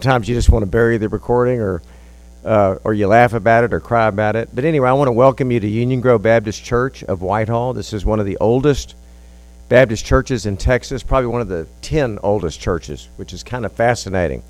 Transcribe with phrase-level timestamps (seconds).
[0.00, 1.82] sometimes you just want to bury the recording or
[2.42, 4.48] uh, or you laugh about it or cry about it.
[4.54, 7.74] But anyway, I want to welcome you to Union Grove Baptist Church of Whitehall.
[7.74, 8.94] This is one of the oldest
[9.68, 13.72] Baptist churches in Texas, probably one of the 10 oldest churches, which is kind of
[13.72, 14.42] fascinating.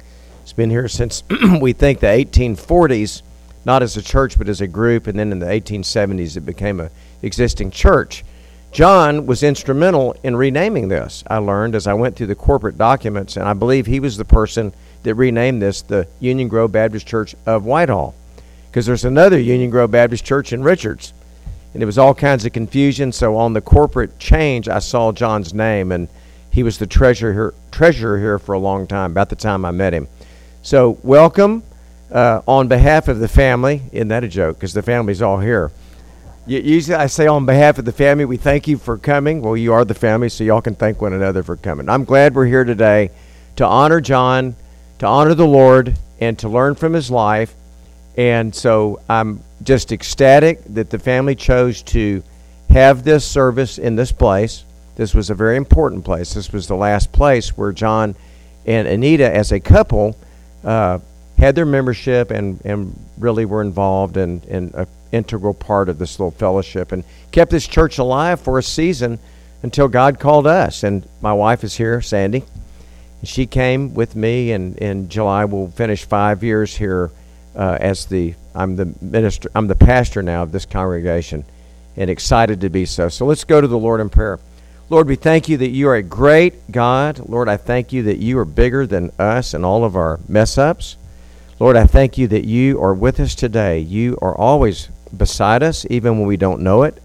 [0.43, 1.25] It's been here since
[1.61, 3.23] we think the 1840s,
[3.65, 6.79] not as a church but as a group, and then in the 1870s it became
[6.79, 6.91] a
[7.23, 8.25] existing church.
[8.73, 11.25] John was instrumental in renaming this.
[11.27, 14.25] I learned as I went through the corporate documents, and I believe he was the
[14.25, 14.73] person
[15.03, 18.15] that renamed this the Union Grove Baptist Church of Whitehall.
[18.69, 21.13] Because there's another Union Grove Baptist Church in Richards.
[21.75, 23.11] And it was all kinds of confusion.
[23.11, 26.09] So on the corporate change, I saw John's name, and
[26.53, 29.73] he was the treasurer here, treasurer here for a long time, about the time I
[29.73, 30.07] met him.
[30.63, 31.65] So welcome
[32.13, 33.83] uh, on behalf of the family.
[33.91, 34.59] Isn't that a joke?
[34.59, 35.73] Because the family's all here.
[36.51, 39.41] Usually I say on behalf of the family, we thank you for coming.
[39.41, 41.89] Well, you are the family, so y'all can thank one another for coming.
[41.89, 43.11] I'm glad we're here today
[43.55, 44.57] to honor John
[44.99, 47.55] to honor the Lord and to learn from his life.
[48.17, 52.23] And so I'm just ecstatic that the family chose to
[52.69, 54.65] have this service in this place.
[54.97, 56.35] This was a very important place.
[56.35, 58.17] This was the last place where John
[58.67, 60.17] and Anita, as a couple,
[60.65, 60.99] uh,
[61.39, 66.19] had their membership and, and really were involved in, in an integral part of this
[66.19, 69.19] little fellowship and kept this church alive for a season
[69.63, 70.83] until God called us.
[70.83, 72.45] And my wife is here, Sandy.
[73.23, 77.11] She came with me, and in July we'll finish five years here
[77.55, 79.51] uh, as the I'm the minister.
[79.55, 81.45] I'm the pastor now of this congregation,
[81.97, 83.09] and excited to be so.
[83.09, 84.41] So let's go to the Lord in prayer.
[84.89, 87.21] Lord, we thank you that you are a great God.
[87.29, 90.59] Lord, I thank you that you are bigger than us and all of our mess
[90.59, 90.97] ups.
[91.61, 93.79] Lord, I thank you that you are with us today.
[93.79, 97.01] You are always beside us, even when we don't know it.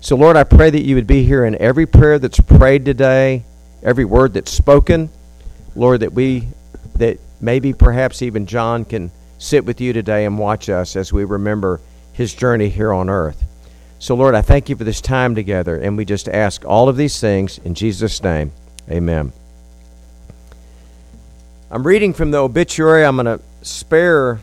[0.00, 3.44] So, Lord, I pray that you would be here in every prayer that's prayed today,
[3.82, 5.10] every word that's spoken.
[5.76, 6.48] Lord, that we,
[6.96, 11.24] that maybe perhaps even John can sit with you today and watch us as we
[11.24, 11.80] remember
[12.12, 13.44] his journey here on earth.
[13.98, 16.96] So, Lord, I thank you for this time together, and we just ask all of
[16.96, 18.52] these things in Jesus' name.
[18.90, 19.32] Amen.
[21.70, 23.04] I'm reading from the obituary.
[23.04, 24.40] I'm going to spare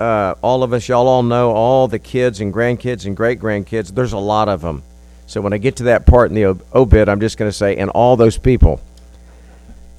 [0.00, 0.88] uh, all of us.
[0.88, 3.94] Y'all all know all the kids and grandkids and great grandkids.
[3.94, 4.82] There's a lot of them.
[5.26, 7.76] So when I get to that part in the obit, I'm just going to say,
[7.76, 8.80] and all those people.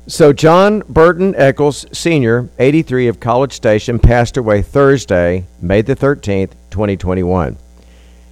[0.07, 6.53] So, John Burton Echols, Sr., 83 of College Station, passed away Thursday, May the 13th,
[6.71, 7.57] 2021.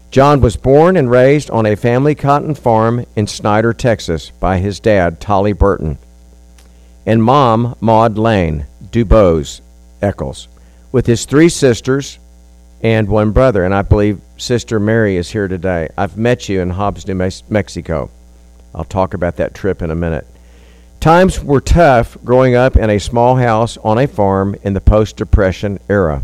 [0.10, 4.80] John was born and raised on a family cotton farm in Snyder, Texas, by his
[4.80, 6.00] dad, Tolly Burton,
[7.06, 9.62] and mom, Maud Lane Dubose
[10.02, 10.48] Echols,
[10.92, 12.20] with his three sisters
[12.82, 13.64] and one brother.
[13.64, 15.90] And I believe Sister Mary is here today.
[15.98, 18.10] I've met you in Hobbs, New Mexico.
[18.74, 20.28] I'll talk about that trip in a minute.
[21.00, 25.18] Times were tough growing up in a small house on a farm in the post
[25.18, 26.24] Depression era,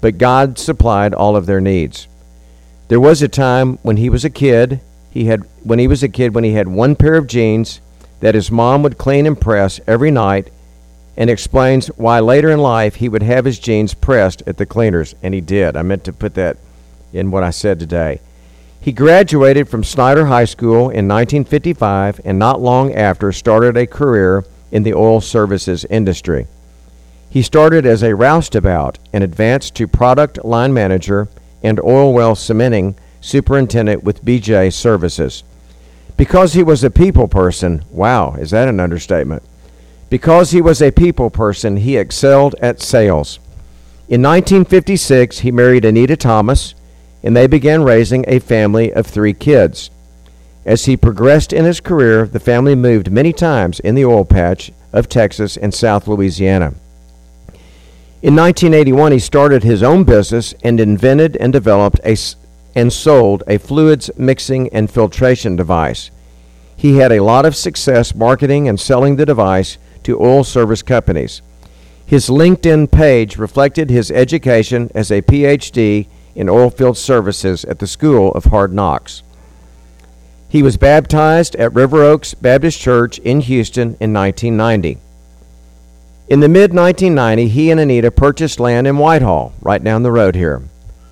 [0.00, 2.08] but God supplied all of their needs.
[2.88, 4.80] There was a time when he was a kid,
[5.10, 7.80] he had when he was a kid when he had one pair of jeans
[8.20, 10.50] that his mom would clean and press every night
[11.16, 15.14] and explains why later in life he would have his jeans pressed at the cleaners
[15.22, 15.76] and he did.
[15.76, 16.56] I meant to put that
[17.12, 18.20] in what I said today.
[18.80, 24.44] He graduated from Snyder High School in 1955 and not long after started a career
[24.72, 26.48] in the oil services industry.
[27.30, 31.28] He started as a roustabout and advanced to product line manager
[31.62, 35.44] and oil well cementing superintendent with BJ Services.
[36.16, 39.42] Because he was a people person, wow, is that an understatement?
[40.12, 43.38] Because he was a people person, he excelled at sales.
[44.10, 46.74] In 1956, he married Anita Thomas
[47.22, 49.88] and they began raising a family of three kids.
[50.66, 54.70] As he progressed in his career, the family moved many times in the oil patch
[54.92, 56.74] of Texas and South Louisiana.
[58.20, 62.18] In 1981, he started his own business and invented and developed a,
[62.74, 66.10] and sold a fluids mixing and filtration device.
[66.76, 71.42] He had a lot of success marketing and selling the device to oil service companies.
[72.04, 78.32] His LinkedIn page reflected his education as a PhD in oilfield services at the School
[78.32, 79.22] of Hard Knocks.
[80.48, 84.98] He was baptized at River Oaks Baptist Church in Houston in 1990.
[86.28, 90.34] In the mid 1990s, he and Anita purchased land in Whitehall, right down the road
[90.34, 90.62] here,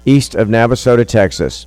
[0.04, 1.66] east of Navasota, Texas.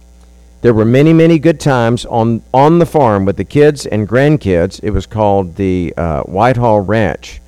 [0.63, 4.79] There were many, many good times on, on the farm with the kids and grandkids.
[4.81, 7.41] It was called the uh, Whitehall Ranch.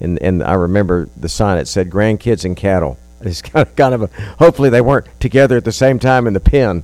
[0.00, 2.98] And, and I remember the sign, it said grandkids and cattle.
[3.20, 4.06] It's kind of, kind of a,
[4.38, 6.82] hopefully they weren't together at the same time in the pen.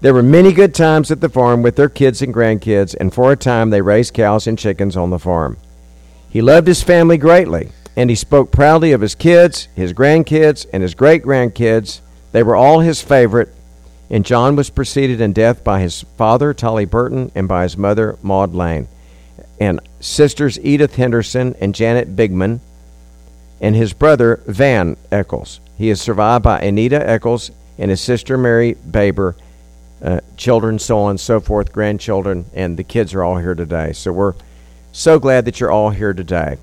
[0.00, 3.30] There were many good times at the farm with their kids and grandkids, and for
[3.30, 5.58] a time they raised cows and chickens on the farm.
[6.28, 10.82] He loved his family greatly, and he spoke proudly of his kids, his grandkids, and
[10.82, 12.00] his great grandkids.
[12.32, 13.54] They were all his favorite,
[14.10, 18.18] and John was preceded in death by his father, Tolly Burton, and by his mother,
[18.22, 18.88] Maud Lane,
[19.60, 22.60] and sisters Edith Henderson and Janet Bigman,
[23.60, 25.60] and his brother, Van Echols.
[25.76, 29.36] He is survived by Anita Echols and his sister, Mary Baber,
[30.02, 33.92] uh, children, so on and so forth, grandchildren, and the kids are all here today.
[33.92, 34.34] So we're
[34.92, 36.58] so glad that you're all here today.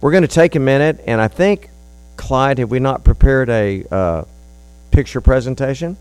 [0.00, 1.70] We're going to take a minute, and I think,
[2.16, 4.24] Clyde, have we not prepared a uh,
[4.90, 5.96] picture presentation?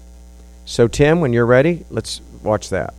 [0.65, 2.93] So, Tim, when you're ready, let's watch that.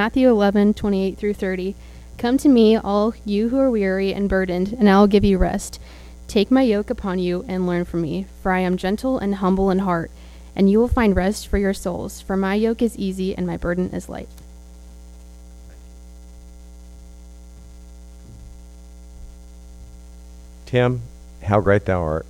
[0.00, 1.76] Matthew 11, 28 through 30.
[2.16, 5.36] Come to me, all you who are weary and burdened, and I will give you
[5.36, 5.78] rest.
[6.26, 9.70] Take my yoke upon you and learn from me, for I am gentle and humble
[9.70, 10.10] in heart,
[10.56, 12.22] and you will find rest for your souls.
[12.22, 14.30] For my yoke is easy and my burden is light.
[20.64, 21.02] Tim,
[21.42, 22.24] how great thou art.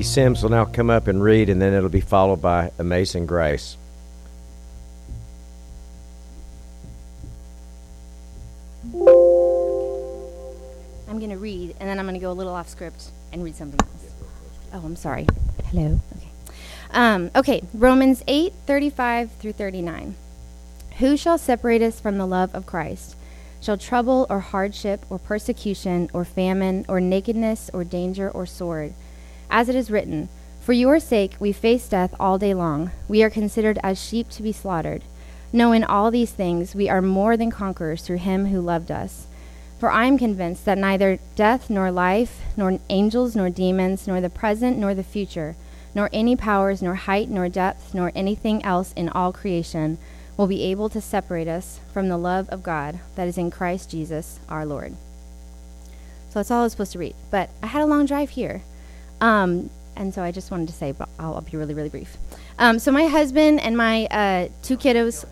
[0.00, 3.26] Katie Sims will now come up and read, and then it'll be followed by Amazing
[3.26, 3.76] Grace.
[8.94, 9.04] I'm
[11.18, 13.54] going to read, and then I'm going to go a little off script and read
[13.54, 14.10] something else.
[14.72, 15.26] Oh, I'm sorry.
[15.66, 16.00] Hello.
[16.16, 16.28] Okay.
[16.92, 17.62] Um, okay.
[17.74, 20.14] Romans 8, 35 through 39.
[20.96, 23.16] Who shall separate us from the love of Christ?
[23.60, 28.94] Shall trouble or hardship or persecution or famine or nakedness or danger or sword?
[29.50, 30.28] As it is written,
[30.60, 32.92] For your sake we face death all day long.
[33.08, 35.02] We are considered as sheep to be slaughtered.
[35.52, 39.26] No, in all these things we are more than conquerors through him who loved us.
[39.80, 44.30] For I am convinced that neither death nor life, nor angels nor demons, nor the
[44.30, 45.56] present nor the future,
[45.94, 49.98] nor any powers, nor height nor depth, nor anything else in all creation
[50.36, 53.90] will be able to separate us from the love of God that is in Christ
[53.90, 54.92] Jesus our Lord.
[56.28, 57.16] So that's all I was supposed to read.
[57.30, 58.62] But I had a long drive here.
[59.20, 62.16] Um, and so I just wanted to say, but I'll, I'll be really, really brief.
[62.58, 65.24] Um, so my husband and my uh, two kiddos.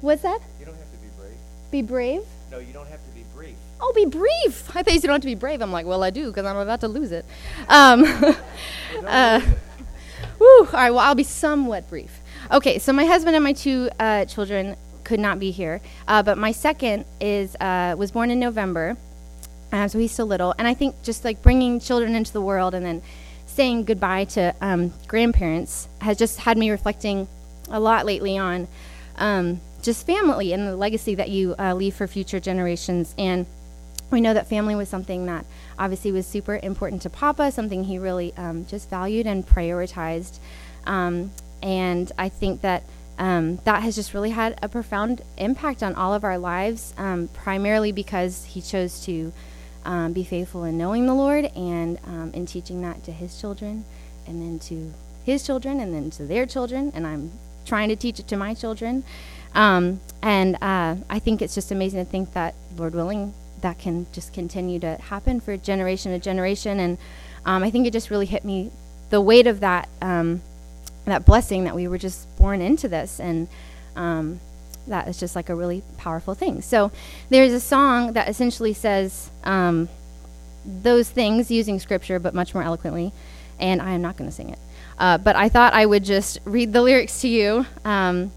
[0.00, 0.40] What's that?
[0.60, 1.36] You don't have to be brave.
[1.70, 2.22] Be brave?
[2.50, 3.56] No, you don't have to be brief.
[3.80, 4.68] Oh, be brief.
[4.74, 5.60] I thought you said you don't have to be brave.
[5.60, 7.24] I'm like, well, I do because I'm about to lose it.
[7.68, 8.04] Um,
[9.06, 9.40] uh,
[10.38, 12.20] whew, all right, well, I'll be somewhat brief.
[12.50, 16.38] Okay, so my husband and my two uh, children could not be here, uh, but
[16.38, 18.96] my second is uh, was born in November,
[19.72, 20.54] uh, so he's still little.
[20.58, 23.02] And I think just like bringing children into the world and then
[23.46, 27.28] saying goodbye to um, grandparents has just had me reflecting
[27.70, 28.68] a lot lately on
[29.16, 33.14] um, just family and the legacy that you uh, leave for future generations.
[33.18, 33.46] And
[34.10, 35.44] we know that family was something that
[35.78, 40.38] obviously was super important to Papa, something he really um, just valued and prioritized.
[40.86, 41.30] Um,
[41.62, 42.84] and I think that
[43.18, 47.28] um, that has just really had a profound impact on all of our lives, um,
[47.34, 49.32] primarily because he chose to
[49.88, 53.86] um, be faithful in knowing the Lord and um, in teaching that to his children,
[54.26, 54.92] and then to
[55.24, 56.92] his children, and then to their children.
[56.94, 57.32] And I'm
[57.64, 59.02] trying to teach it to my children.
[59.54, 64.06] Um, and uh, I think it's just amazing to think that, Lord willing, that can
[64.12, 66.78] just continue to happen for generation to generation.
[66.78, 66.98] And
[67.46, 68.70] um, I think it just really hit me
[69.08, 70.42] the weight of that um,
[71.06, 73.48] that blessing that we were just born into this, and
[73.96, 74.40] um,
[74.88, 76.62] that is just like a really powerful thing.
[76.62, 76.90] So
[77.30, 79.88] there's a song that essentially says um,
[80.64, 83.12] those things using scripture, but much more eloquently.
[83.58, 84.58] And I am not going to sing it.
[84.98, 87.66] Uh, but I thought I would just read the lyrics to you.
[87.84, 88.32] Um,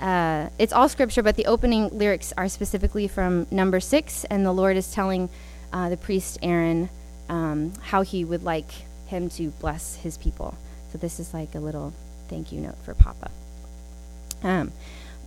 [0.00, 4.52] uh, it's all scripture, but the opening lyrics are specifically from number six, and the
[4.52, 5.28] Lord is telling
[5.72, 6.88] uh, the priest Aaron
[7.28, 8.70] um, how he would like
[9.06, 10.56] him to bless his people.
[10.92, 11.92] So this is like a little
[12.28, 13.30] thank you note for Papa.
[14.42, 14.72] Um,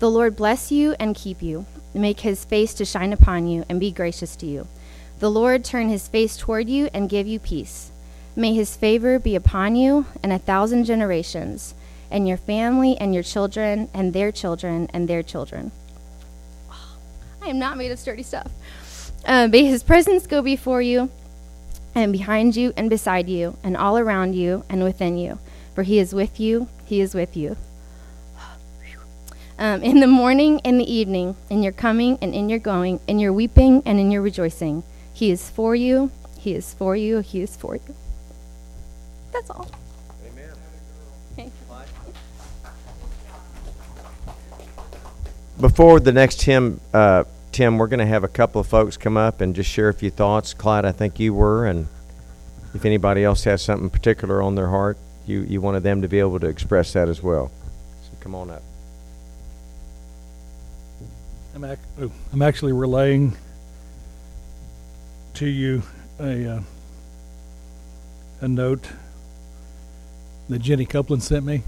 [0.02, 3.80] the Lord bless you and keep you, make his face to shine upon you, and
[3.80, 4.68] be gracious to you.
[5.20, 7.92] The Lord turn his face toward you and give you peace.
[8.36, 11.76] May his favor be upon you and a thousand generations,
[12.10, 15.72] and your family and your children and their children and their children.
[17.44, 18.50] I am not made of sturdy stuff.
[19.24, 21.12] Uh, may his presence go before you
[21.94, 25.38] and behind you and beside you and all around you and within you.
[25.76, 27.56] For he is with you, he is with you.
[29.62, 33.20] Um, in the morning and the evening, in your coming and in your going, in
[33.20, 34.82] your weeping and in your rejoicing.
[35.14, 37.96] He is for you, he is for you, he is for you.
[39.32, 39.70] That's all.
[40.26, 41.52] Amen.
[45.60, 49.16] Before the next hymn, uh, Tim, we're going to have a couple of folks come
[49.16, 50.56] up and just share a few thoughts.
[50.56, 51.88] Clyde, I think you were, and
[52.74, 54.98] if anybody else has something particular on their heart,
[55.28, 57.52] you, you wanted them to be able to express that as well.
[58.02, 58.64] So come on up.
[61.62, 63.38] I'm, ac- oh, I'm actually relaying
[65.36, 65.84] to you
[66.20, 66.62] a uh,
[68.42, 68.88] a note
[70.50, 71.62] that Jenny Copeland sent me.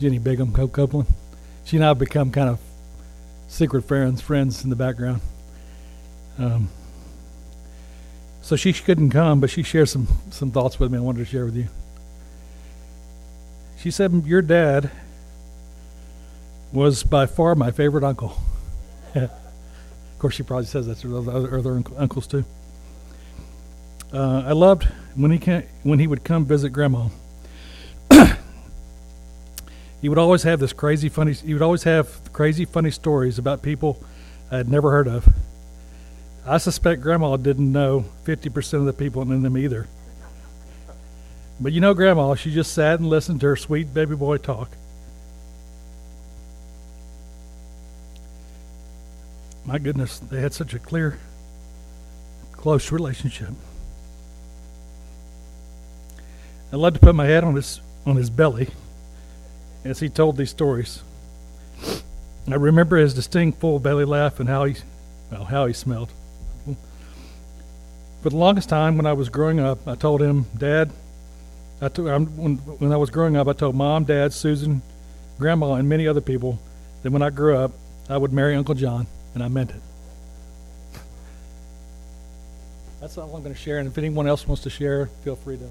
[0.00, 1.06] Jenny Bigham Co- Copeland.
[1.64, 2.58] She and I have become kind of
[3.46, 5.20] secret friends, friends in the background.
[6.36, 6.68] Um,
[8.42, 10.98] so she couldn't come, but she shared some some thoughts with me.
[10.98, 11.68] I wanted to share with you.
[13.78, 14.90] She said, "Your dad
[16.72, 18.36] was by far my favorite uncle."
[19.22, 22.44] Of course, she probably says that to other, other uncles too.
[24.12, 24.84] Uh, I loved
[25.16, 27.08] when he can, when he would come visit grandma.
[30.00, 31.32] he would always have this crazy funny.
[31.32, 34.00] He would always have crazy funny stories about people
[34.50, 35.28] I had never heard of.
[36.46, 39.88] I suspect grandma didn't know fifty percent of the people in them either.
[41.60, 44.70] But you know, grandma, she just sat and listened to her sweet baby boy talk.
[49.64, 51.18] My goodness, they had such a clear,
[52.52, 53.50] close relationship.
[56.72, 58.68] I loved to put my head on his on his belly
[59.84, 61.02] as he told these stories.
[62.46, 64.76] I remember his distinct full belly laugh and how he
[65.30, 66.10] well, how he smelled.
[68.22, 70.90] For the longest time when I was growing up, I told him, Dad,
[71.80, 74.80] I to, I'm, when, when I was growing up, I told Mom, Dad, Susan,
[75.38, 76.58] Grandma, and many other people
[77.02, 77.72] that when I grew up,
[78.08, 79.80] I would marry Uncle John, and I meant it.
[83.00, 85.58] That's all I'm going to share, and if anyone else wants to share, feel free
[85.58, 85.68] to.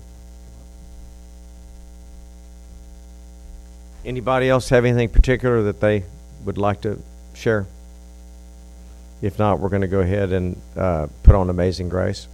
[4.06, 6.04] Anybody else have anything particular that they
[6.46, 7.00] would like to
[7.34, 7.66] share?
[9.22, 12.28] If not, we're going to go ahead and uh, put on Amazing Grace.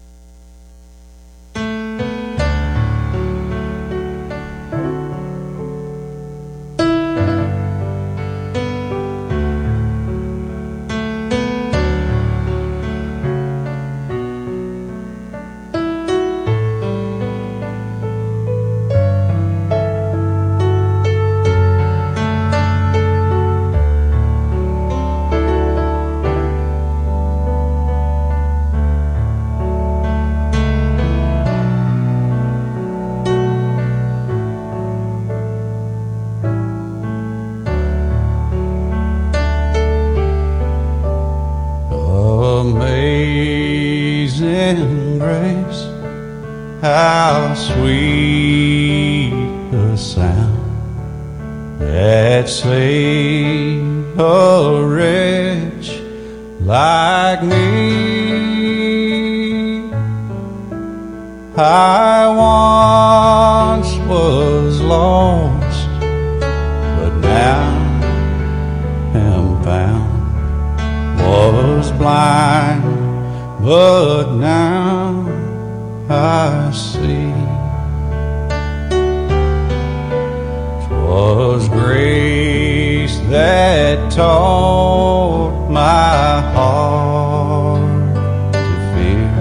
[80.87, 88.13] 'Twas grace that taught my heart
[88.53, 89.31] to fear,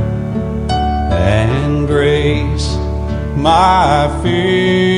[1.10, 2.76] and grace
[3.36, 4.97] my fears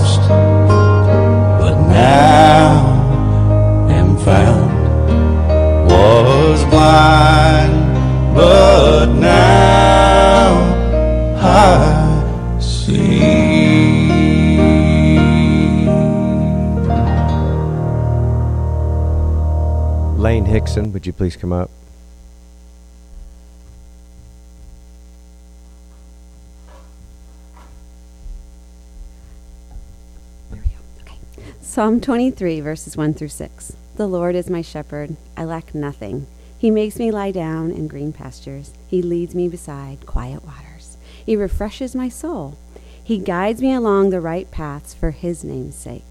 [20.77, 21.69] Would you please come up?
[31.61, 33.75] Psalm 23, verses 1 through 6.
[33.97, 36.27] The Lord is my shepherd, I lack nothing.
[36.57, 38.71] He makes me lie down in green pastures.
[38.87, 40.95] He leads me beside quiet waters.
[41.25, 42.57] He refreshes my soul.
[43.03, 46.10] He guides me along the right paths for his name's sake.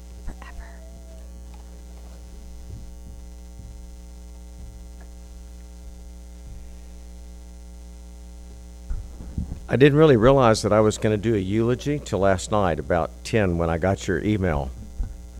[9.71, 12.77] I didn't really realize that I was going to do a eulogy till last night,
[12.77, 14.69] about 10, when I got your email.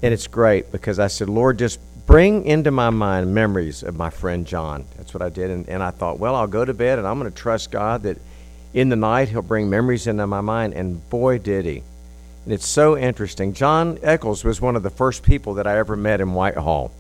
[0.02, 4.10] And it's great because I said, Lord, just bring into my mind memories of my
[4.10, 4.86] friend John.
[4.96, 5.52] That's what I did.
[5.52, 8.04] And, and I thought, well, I'll go to bed and I'm going to trust God
[8.04, 8.20] that
[8.74, 10.76] in the night he'll bring memories into my mind.
[10.76, 11.84] And boy, did he.
[12.46, 13.52] And it's so interesting.
[13.52, 16.94] John Echols was one of the first people that I ever met in Whitehall.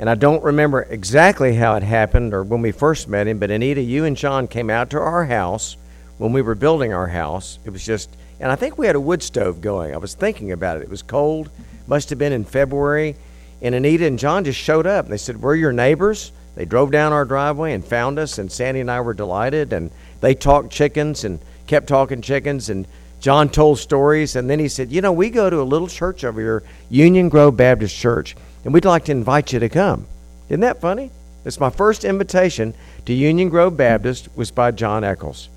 [0.00, 3.52] And I don't remember exactly how it happened or when we first met him, but
[3.52, 5.76] Anita, you and John came out to our house
[6.18, 7.58] when we were building our house.
[7.64, 9.94] It was just, and I think we had a wood stove going.
[9.94, 10.82] I was thinking about it.
[10.82, 11.50] It was cold,
[11.86, 13.16] must have been in February.
[13.62, 15.08] And Anita and John just showed up.
[15.08, 16.32] They said, We're your neighbors.
[16.54, 19.72] They drove down our driveway and found us, and Sandy and I were delighted.
[19.72, 22.70] And they talked chickens and kept talking chickens.
[22.70, 22.86] And
[23.20, 24.36] John told stories.
[24.36, 27.28] And then he said, You know, we go to a little church over here, Union
[27.28, 30.06] Grove Baptist Church, and we'd like to invite you to come.
[30.48, 31.10] Isn't that funny?
[31.44, 32.74] It's my first invitation
[33.06, 35.48] to Union Grove Baptist was by John Echols.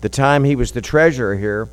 [0.00, 1.68] The time he was the treasurer here.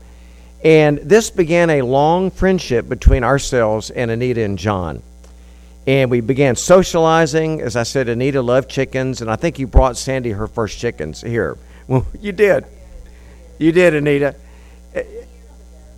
[0.63, 5.01] And this began a long friendship between ourselves and Anita and John.
[5.85, 7.61] And we began socializing.
[7.61, 11.21] As I said, Anita loved chickens, and I think you brought Sandy her first chickens
[11.21, 11.57] here.
[11.87, 12.65] Well, you did.
[13.59, 14.35] You did, Anita.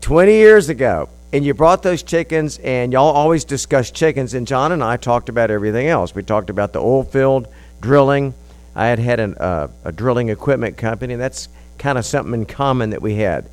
[0.01, 1.09] 20 years ago.
[1.33, 4.35] And you brought those chickens, and y'all always discussed chickens.
[4.35, 6.13] And John and I talked about everything else.
[6.13, 7.47] We talked about the oil field,
[7.81, 8.35] drilling.
[8.75, 11.13] I had had an, uh, a drilling equipment company.
[11.13, 13.49] And that's kind of something in common that we had.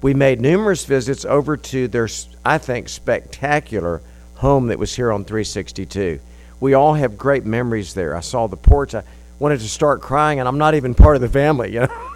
[0.00, 2.08] We made numerous visits over to their,
[2.44, 4.00] I think, spectacular
[4.36, 6.20] home that was here on 362.
[6.60, 8.16] We all have great memories there.
[8.16, 8.94] I saw the porch.
[8.94, 9.02] I
[9.38, 11.72] wanted to start crying, and I'm not even part of the family.
[11.78, 12.10] You know,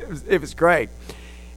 [0.00, 0.90] it, was, it was great.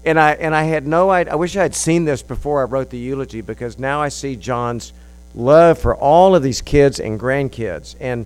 [0.05, 1.33] And I and I had no idea.
[1.33, 4.35] I wish I had seen this before I wrote the eulogy because now I see
[4.35, 4.93] John's
[5.33, 7.95] love for all of these kids and grandkids.
[7.99, 8.25] And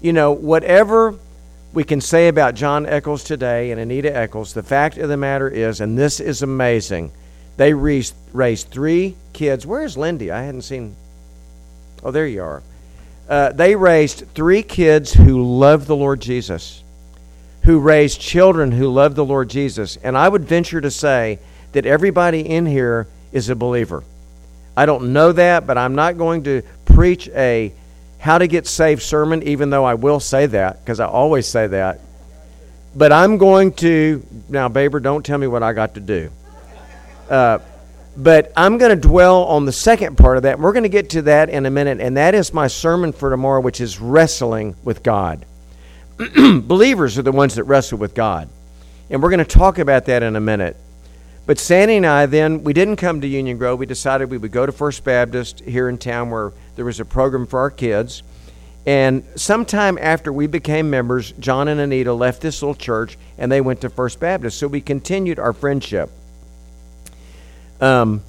[0.00, 1.18] you know, whatever
[1.72, 5.48] we can say about John Echols today and Anita Echols, the fact of the matter
[5.48, 7.12] is, and this is amazing,
[7.56, 9.66] they raised, raised three kids.
[9.66, 10.30] Where's Lindy?
[10.30, 10.96] I hadn't seen.
[12.02, 12.62] Oh, there you are.
[13.28, 16.82] Uh, they raised three kids who loved the Lord Jesus,
[17.62, 19.96] who raised children who loved the Lord Jesus.
[20.02, 21.38] And I would venture to say
[21.72, 24.02] that everybody in here is a believer.
[24.76, 27.72] I don't know that, but I'm not going to preach a
[28.20, 31.66] how to get saved sermon, even though I will say that, because I always say
[31.68, 32.00] that.
[32.94, 36.30] But I'm going to, now, Baber, don't tell me what I got to do.
[37.28, 37.60] Uh,
[38.16, 40.58] but I'm going to dwell on the second part of that.
[40.58, 43.30] We're going to get to that in a minute, and that is my sermon for
[43.30, 45.46] tomorrow, which is wrestling with God.
[46.36, 48.50] Believers are the ones that wrestle with God.
[49.08, 50.76] And we're going to talk about that in a minute.
[51.50, 53.80] But Sandy and I then, we didn't come to Union Grove.
[53.80, 57.04] We decided we would go to First Baptist here in town where there was a
[57.04, 58.22] program for our kids.
[58.86, 63.60] And sometime after we became members, John and Anita left this little church and they
[63.60, 64.58] went to First Baptist.
[64.58, 66.12] So we continued our friendship.
[67.80, 68.22] Um,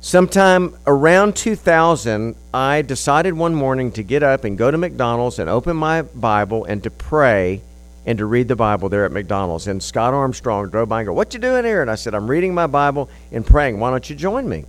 [0.00, 5.50] sometime around 2000, I decided one morning to get up and go to McDonald's and
[5.50, 7.60] open my Bible and to pray
[8.06, 9.66] and to read the Bible there at McDonald's.
[9.66, 12.30] And Scott Armstrong drove by and go, "What you doing here?" And I said, "I'm
[12.30, 13.80] reading my Bible and praying.
[13.80, 14.64] Why don't you join me?"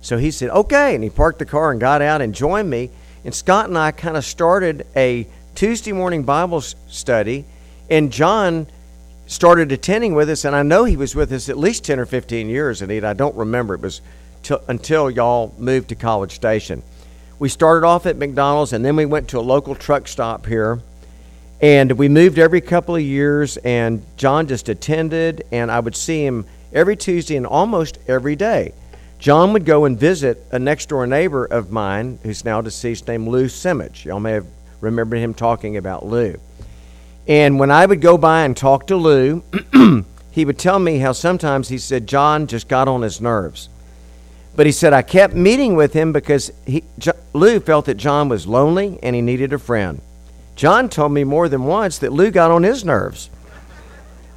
[0.00, 2.90] So he said, "Okay." And he parked the car and got out and joined me.
[3.24, 7.44] And Scott and I kind of started a Tuesday morning Bible study.
[7.90, 8.66] And John
[9.26, 12.06] started attending with us, and I know he was with us at least 10 or
[12.06, 13.74] 15 years, and I don't remember.
[13.74, 14.00] It was
[14.42, 16.82] till, until y'all moved to College Station.
[17.38, 20.80] We started off at McDonald's, and then we went to a local truck stop here.
[21.60, 26.24] And we moved every couple of years, and John just attended, and I would see
[26.24, 28.72] him every Tuesday and almost every day.
[29.18, 33.26] John would go and visit a next door neighbor of mine who's now deceased named
[33.26, 34.04] Lou Simich.
[34.04, 34.46] Y'all may have
[34.80, 36.36] remembered him talking about Lou.
[37.26, 39.42] And when I would go by and talk to Lou,
[40.30, 43.68] he would tell me how sometimes he said John just got on his nerves.
[44.54, 46.84] But he said I kept meeting with him because he,
[47.32, 50.00] Lou felt that John was lonely and he needed a friend.
[50.58, 53.30] John told me more than once that Lou got on his nerves.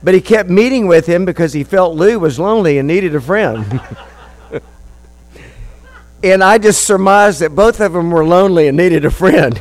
[0.04, 3.20] But he kept meeting with him because he felt Lou was lonely and needed a
[3.20, 3.82] friend.
[6.24, 9.60] and I just surmised that both of them were lonely and needed a friend.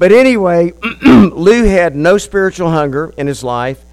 [0.00, 0.72] But anyway,
[1.04, 3.84] Lou had no spiritual hunger in his life,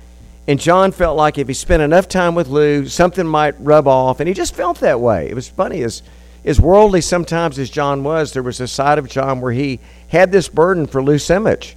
[0.47, 4.19] and John felt like if he spent enough time with Lou, something might rub off,
[4.19, 5.29] and he just felt that way.
[5.29, 6.01] It was funny as
[6.45, 9.79] as worldly sometimes as John was, there was a side of John where he
[10.13, 11.73] had this burden for Lou Simich,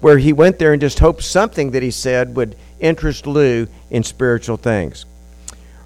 [0.00, 4.02] where he went there and just hoped something that he said would interest Lou in
[4.02, 5.04] spiritual things.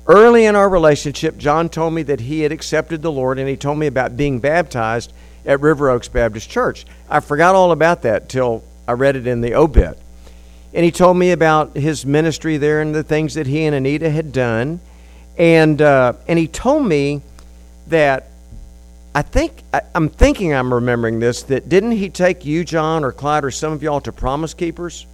[0.07, 3.57] Early in our relationship, John told me that he had accepted the Lord, and he
[3.57, 5.13] told me about being baptized
[5.45, 6.87] at River Oaks Baptist Church.
[7.11, 9.99] I forgot all about that till I read it in the obit.
[10.73, 14.09] And he told me about his ministry there and the things that he and Anita
[14.09, 14.81] had done.
[15.37, 17.23] And, uh, and he told me
[17.89, 18.31] that
[19.15, 23.13] I think I, I'm thinking I'm remembering this that didn't he take you, John, or
[23.13, 25.07] Clyde, or some of y'all to Promise Keepers?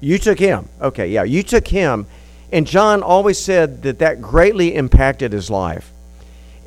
[0.00, 0.68] You took him.
[0.80, 2.06] Okay, yeah, you took him.
[2.52, 5.90] And John always said that that greatly impacted his life.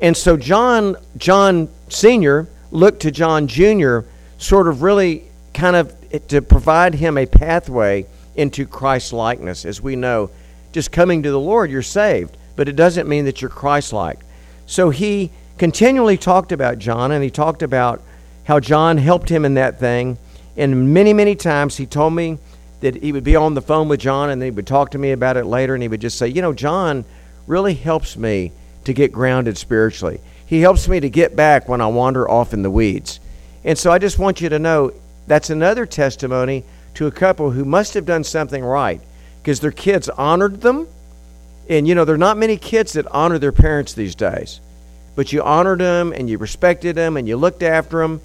[0.00, 2.48] And so John, John Sr.
[2.70, 4.00] looked to John Jr.
[4.38, 5.94] sort of really kind of
[6.28, 9.64] to provide him a pathway into Christ likeness.
[9.64, 10.30] As we know,
[10.72, 14.20] just coming to the Lord, you're saved, but it doesn't mean that you're Christ like.
[14.66, 18.02] So he continually talked about John, and he talked about
[18.44, 20.18] how John helped him in that thing.
[20.56, 22.38] And many, many times he told me
[22.80, 25.12] that he would be on the phone with John and he would talk to me
[25.12, 27.04] about it later, and he would just say, You know, John
[27.46, 28.52] really helps me
[28.84, 30.20] to get grounded spiritually.
[30.46, 33.18] He helps me to get back when I wander off in the weeds.
[33.64, 34.92] And so I just want you to know
[35.26, 36.64] that's another testimony
[36.94, 39.00] to a couple who must have done something right
[39.42, 40.86] because their kids honored them.
[41.68, 44.60] And, you know, there are not many kids that honor their parents these days.
[45.16, 48.20] But you honored them and you respected them and you looked after them.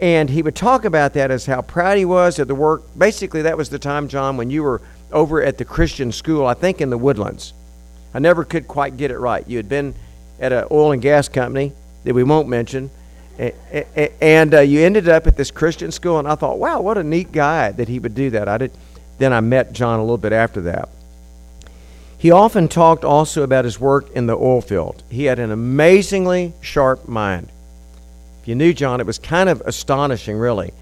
[0.00, 2.82] And he would talk about that as how proud he was of the work.
[2.96, 6.54] Basically, that was the time, John, when you were over at the Christian school, I
[6.54, 7.54] think in the Woodlands.
[8.12, 9.46] I never could quite get it right.
[9.48, 9.94] You had been
[10.38, 11.72] at an oil and gas company
[12.04, 12.90] that we won't mention,
[13.38, 16.18] and uh, you ended up at this Christian school.
[16.18, 18.48] And I thought, wow, what a neat guy that he would do that.
[18.48, 18.72] I did.
[19.18, 20.90] Then I met John a little bit after that.
[22.18, 25.02] He often talked also about his work in the oil field.
[25.10, 27.48] He had an amazingly sharp mind.
[28.42, 30.72] If you knew John, it was kind of astonishing, really.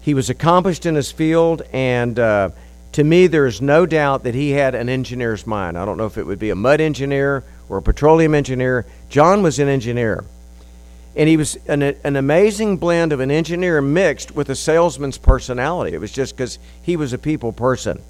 [0.00, 2.50] He was accomplished in his field, and uh,
[2.92, 5.76] to me, there is no doubt that he had an engineer's mind.
[5.76, 8.86] I don't know if it would be a mud engineer or a petroleum engineer.
[9.10, 10.24] John was an engineer.
[11.14, 15.94] And he was an, an amazing blend of an engineer mixed with a salesman's personality.
[15.94, 18.00] It was just because he was a people person.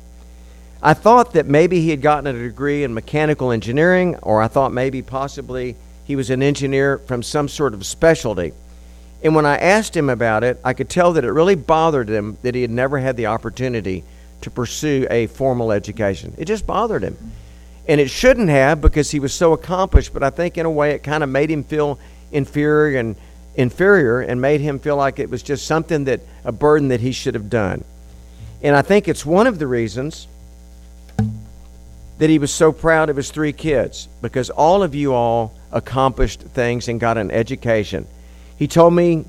[0.82, 4.72] I thought that maybe he had gotten a degree in mechanical engineering, or I thought
[4.72, 8.52] maybe possibly he was an engineer from some sort of specialty.
[9.22, 12.38] And when I asked him about it, I could tell that it really bothered him
[12.42, 14.04] that he had never had the opportunity
[14.40, 16.34] to pursue a formal education.
[16.38, 17.16] It just bothered him.
[17.86, 20.92] And it shouldn't have because he was so accomplished, but I think in a way
[20.92, 21.98] it kind of made him feel
[22.32, 23.16] inferior and
[23.54, 27.12] inferior and made him feel like it was just something that a burden that he
[27.12, 27.84] should have done.
[28.62, 30.26] And I think it's one of the reasons
[32.20, 36.42] that he was so proud of his three kids because all of you all accomplished
[36.42, 38.06] things and got an education.
[38.58, 39.24] He told me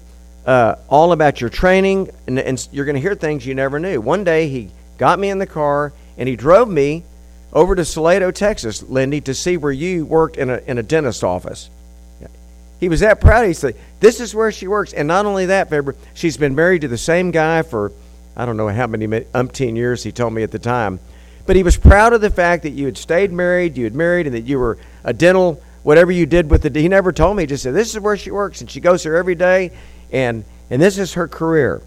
[0.45, 4.01] uh, all about your training, and, and you're going to hear things you never knew.
[4.01, 7.05] One day he got me in the car and he drove me
[7.53, 11.23] over to Salado, Texas, Lindy, to see where you worked in a, in a dentist
[11.23, 11.69] office.
[12.81, 13.47] He was that proud.
[13.47, 14.91] He said, This is where she works.
[14.91, 17.93] And not only that, Faber, she's been married to the same guy for,
[18.35, 20.99] I don't know how many umpteen years, he told me at the time.
[21.45, 24.27] But he was proud of the fact that you had stayed married, you had married,
[24.27, 26.79] and that you were a dental, whatever you did with the.
[26.79, 27.43] He never told me.
[27.43, 29.71] He just said, This is where she works, and she goes there every day,
[30.11, 31.81] and, and this is her career.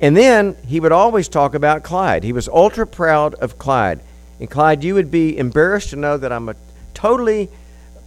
[0.00, 2.24] And then he would always talk about Clyde.
[2.24, 4.00] He was ultra proud of Clyde.
[4.40, 6.56] And Clyde, you would be embarrassed to know that I'm a
[6.92, 7.48] totally,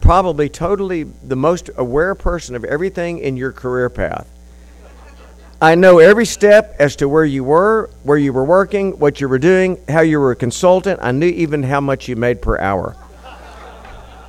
[0.02, 4.30] probably totally the most aware person of everything in your career path.
[5.62, 9.30] I know every step as to where you were, where you were working, what you
[9.30, 11.00] were doing, how you were a consultant.
[11.02, 12.98] I knew even how much you made per hour.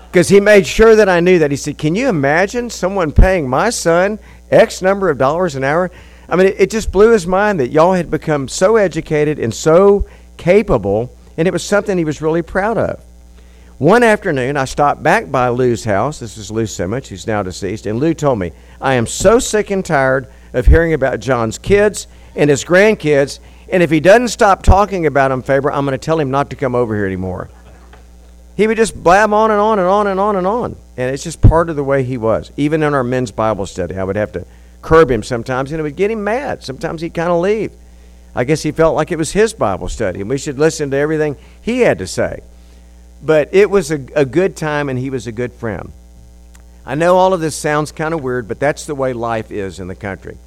[0.06, 1.50] Because he made sure that I knew that.
[1.50, 4.20] He said, Can you imagine someone paying my son
[4.52, 5.90] X number of dollars an hour?
[6.28, 9.52] I mean, it, it just blew his mind that y'all had become so educated and
[9.52, 10.06] so
[10.36, 13.02] capable, and it was something he was really proud of.
[13.78, 16.20] One afternoon, I stopped back by Lou's house.
[16.20, 19.70] This is Lou Simich, who's now deceased, and Lou told me, I am so sick
[19.70, 23.38] and tired of hearing about John's kids and his grandkids.
[23.70, 26.50] And if he doesn't stop talking about them, Faber, I'm going to tell him not
[26.50, 27.50] to come over here anymore.
[28.56, 30.76] He would just blab on and on and on and on and on.
[30.96, 32.50] And it's just part of the way he was.
[32.56, 34.46] Even in our men's Bible study, I would have to
[34.80, 36.64] curb him sometimes, and it would get him mad.
[36.64, 37.72] Sometimes he'd kind of leave.
[38.34, 40.96] I guess he felt like it was his Bible study, and we should listen to
[40.96, 42.40] everything he had to say.
[43.22, 45.92] But it was a, a good time, and he was a good friend.
[46.86, 49.80] I know all of this sounds kind of weird, but that's the way life is
[49.80, 50.38] in the country.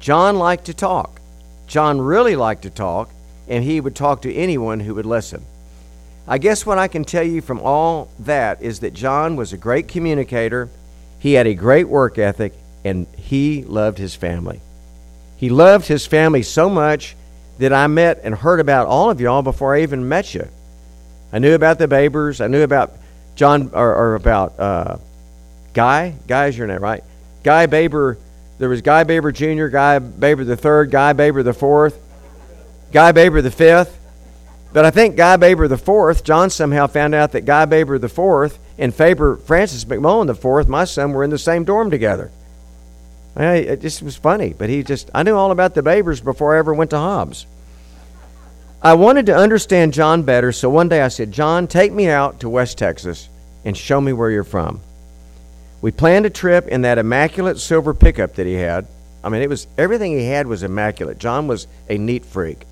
[0.00, 1.20] John liked to talk.
[1.66, 3.10] John really liked to talk,
[3.46, 5.44] and he would talk to anyone who would listen.
[6.26, 9.58] I guess what I can tell you from all that is that John was a
[9.58, 10.68] great communicator,
[11.18, 14.60] he had a great work ethic, and he loved his family.
[15.36, 17.14] He loved his family so much
[17.58, 20.48] that I met and heard about all of y'all before I even met you.
[21.32, 22.42] I knew about the Babers.
[22.42, 22.92] I knew about
[23.36, 24.96] John, or, or about uh,
[25.74, 26.14] Guy.
[26.26, 27.04] Guy is your name, right?
[27.42, 28.16] Guy Baber.
[28.60, 31.98] There was Guy Baber Jr., Guy Baber the third, Guy Baber the fourth,
[32.92, 33.98] Guy Baber the fifth.
[34.74, 38.10] But I think Guy Baber the fourth, John somehow found out that Guy Baber the
[38.10, 42.30] fourth and Faber Francis McMullen the fourth, my son, were in the same dorm together.
[43.34, 46.54] I, it just was funny, but he just, I knew all about the Babers before
[46.54, 47.46] I ever went to Hobbs.
[48.82, 52.40] I wanted to understand John better, so one day I said, John, take me out
[52.40, 53.30] to West Texas
[53.64, 54.82] and show me where you're from.
[55.82, 58.86] We planned a trip in that immaculate silver pickup that he had.
[59.22, 61.18] I mean, it was everything he had was immaculate.
[61.18, 62.66] John was a neat freak.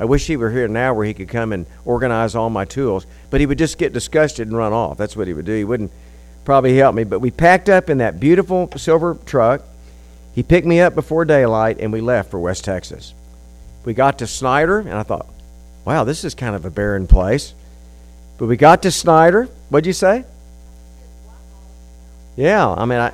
[0.00, 3.06] I wish he were here now where he could come and organize all my tools,
[3.30, 4.96] but he would just get disgusted and run off.
[4.96, 5.54] That's what he would do.
[5.54, 5.92] He wouldn't
[6.44, 9.62] probably help me, but we packed up in that beautiful silver truck.
[10.34, 13.14] He picked me up before daylight and we left for West Texas.
[13.84, 15.26] We got to Snyder and I thought,
[15.84, 17.54] wow, this is kind of a barren place.
[18.38, 19.48] But we got to Snyder.
[19.68, 20.24] What'd you say?
[22.36, 23.12] Yeah, I mean, I,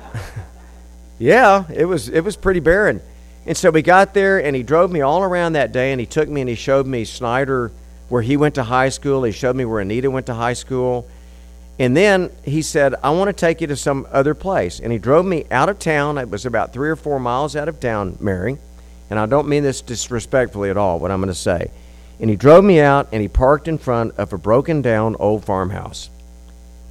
[1.19, 3.01] yeah, it was it was pretty barren.
[3.45, 6.05] And so we got there, and he drove me all around that day, and he
[6.05, 7.71] took me and he showed me Snyder,
[8.09, 9.23] where he went to high school.
[9.23, 11.07] He showed me where Anita went to high school.
[11.79, 14.81] And then he said, I want to take you to some other place.
[14.81, 16.17] And he drove me out of town.
[16.17, 18.57] It was about three or four miles out of town, Mary.
[19.09, 21.71] And I don't mean this disrespectfully at all, what I'm going to say.
[22.19, 25.45] And he drove me out and he parked in front of a broken down old
[25.45, 26.09] farmhouse.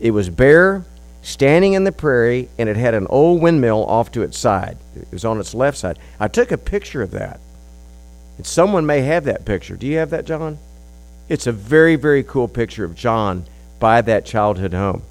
[0.01, 0.85] It was bare,
[1.29, 4.79] standing in the prairie, and it had an old windmill off to its side.
[4.97, 5.99] It was on its left side.
[6.19, 7.39] I took a picture of that.
[8.39, 9.77] And someone may have that picture.
[9.77, 10.59] Do you have that, John?
[11.29, 13.45] It's a very, very cool picture of John
[13.79, 15.03] by that childhood home.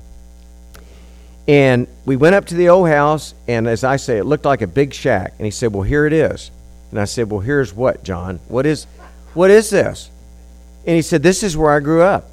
[1.47, 4.61] And we went up to the old house, and as I say, it looked like
[4.61, 5.33] a big shack.
[5.37, 6.49] And he said, Well, here it is.
[6.89, 8.39] And I said, Well, here's what, John?
[8.47, 8.85] What is,
[9.33, 10.09] what is this?
[10.85, 12.29] And he said, This is where I grew up.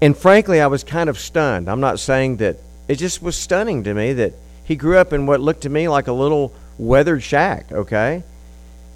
[0.00, 1.70] And frankly, I was kind of stunned.
[1.70, 2.58] I'm not saying that
[2.88, 4.32] it just was stunning to me that
[4.64, 8.22] he grew up in what looked to me like a little weathered shack, okay?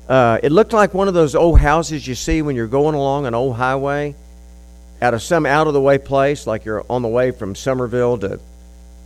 [0.09, 3.26] Uh, it looked like one of those old houses you see when you're going along
[3.26, 4.14] an old highway
[5.03, 8.18] out of some out of the way place, like you're on the way from Somerville
[8.18, 8.41] to,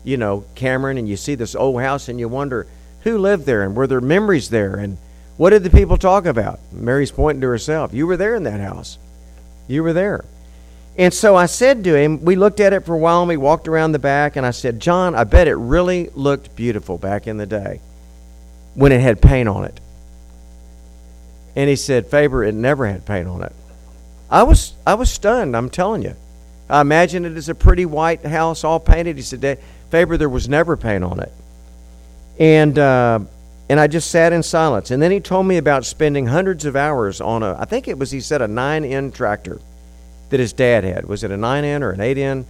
[0.04, 2.66] you know, Cameron, and you see this old house and you wonder
[3.02, 4.98] who lived there and were there memories there and
[5.36, 6.60] what did the people talk about?
[6.70, 7.94] Mary's pointing to herself.
[7.94, 8.98] You were there in that house.
[9.68, 10.26] You were there.
[10.96, 13.36] And so I said to him, we looked at it for a while and we
[13.36, 17.26] walked around the back, and I said, John, I bet it really looked beautiful back
[17.26, 17.80] in the day
[18.74, 19.80] when it had paint on it.
[21.56, 23.52] And he said, Faber, it never had paint on it.
[24.30, 26.14] I was I was stunned, I'm telling you.
[26.68, 29.16] I imagined it as a pretty white house all painted.
[29.16, 29.58] He said,
[29.90, 31.32] Faber, there was never paint on it.
[32.38, 33.20] And uh,
[33.68, 34.90] and I just sat in silence.
[34.90, 37.98] And then he told me about spending hundreds of hours on a I think it
[37.98, 39.60] was he said a nine N tractor
[40.30, 41.06] that his dad had.
[41.06, 42.46] Was it a nine N or an eight N?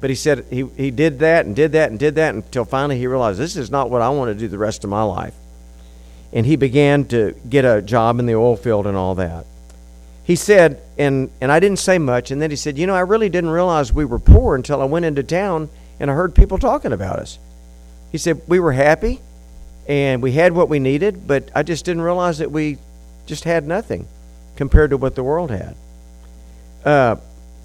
[0.00, 2.98] But he said he, he did that and did that and did that until finally
[2.98, 5.34] he realized this is not what I want to do the rest of my life.
[6.32, 9.46] And he began to get a job in the oil field and all that.
[10.24, 13.00] He said, and, and I didn't say much, and then he said, You know, I
[13.00, 16.58] really didn't realize we were poor until I went into town and I heard people
[16.58, 17.38] talking about us.
[18.12, 19.20] He said, We were happy
[19.88, 22.76] and we had what we needed, but I just didn't realize that we
[23.26, 24.06] just had nothing
[24.54, 25.74] compared to what the world had.
[26.88, 27.16] Uh,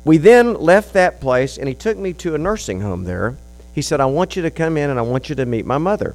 [0.03, 3.37] we then left that place, and he took me to a nursing home there.
[3.73, 5.77] He said, I want you to come in and I want you to meet my
[5.77, 6.13] mother.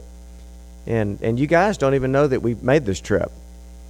[0.86, 3.32] And, and you guys don't even know that we made this trip.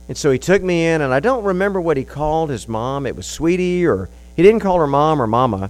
[0.07, 3.07] And so he took me in, and I don't remember what he called his mom.
[3.07, 5.69] It was Sweetie, or he didn't call her mom or mama,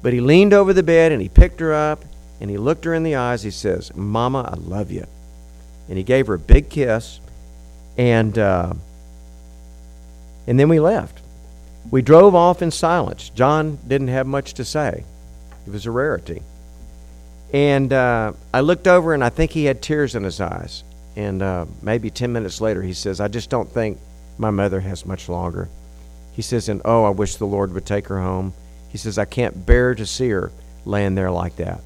[0.00, 2.04] but he leaned over the bed and he picked her up
[2.40, 3.42] and he looked her in the eyes.
[3.42, 5.06] He says, Mama, I love you.
[5.88, 7.18] And he gave her a big kiss,
[7.98, 8.74] and, uh,
[10.46, 11.20] and then we left.
[11.90, 13.30] We drove off in silence.
[13.30, 15.04] John didn't have much to say,
[15.66, 16.42] it was a rarity.
[17.52, 20.82] And uh, I looked over, and I think he had tears in his eyes.
[21.14, 23.98] And uh, maybe 10 minutes later, he says, I just don't think
[24.36, 25.68] my mother has much longer.
[26.34, 28.52] He says, and oh, I wish the Lord would take her home.
[28.90, 30.52] He says, I can't bear to see her
[30.84, 31.80] laying there like that.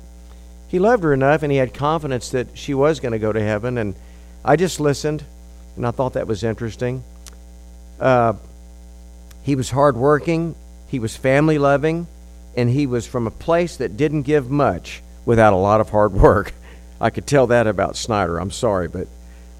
[0.68, 3.40] He loved her enough, and he had confidence that she was going to go to
[3.40, 3.78] heaven.
[3.78, 3.94] And
[4.44, 5.24] I just listened,
[5.76, 7.04] and I thought that was interesting.
[8.00, 8.34] Uh,
[9.50, 10.54] he was hardworking,
[10.86, 12.06] he was family loving,
[12.56, 16.12] and he was from a place that didn't give much without a lot of hard
[16.12, 16.54] work.
[17.00, 18.38] I could tell that about Snyder.
[18.38, 19.08] I'm sorry, but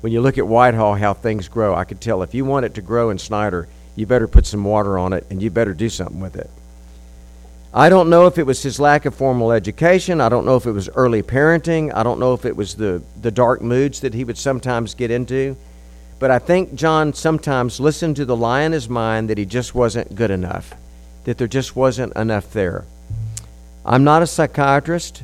[0.00, 2.74] when you look at Whitehall, how things grow, I could tell if you want it
[2.74, 3.66] to grow in Snyder,
[3.96, 6.50] you better put some water on it and you better do something with it.
[7.74, 10.20] I don't know if it was his lack of formal education.
[10.20, 11.92] I don't know if it was early parenting.
[11.92, 15.10] I don't know if it was the, the dark moods that he would sometimes get
[15.10, 15.56] into.
[16.20, 19.74] But I think John sometimes listened to the lie in his mind that he just
[19.74, 20.74] wasn't good enough,
[21.24, 22.84] that there just wasn't enough there.
[23.86, 25.22] I'm not a psychiatrist.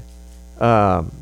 [0.59, 1.12] Um,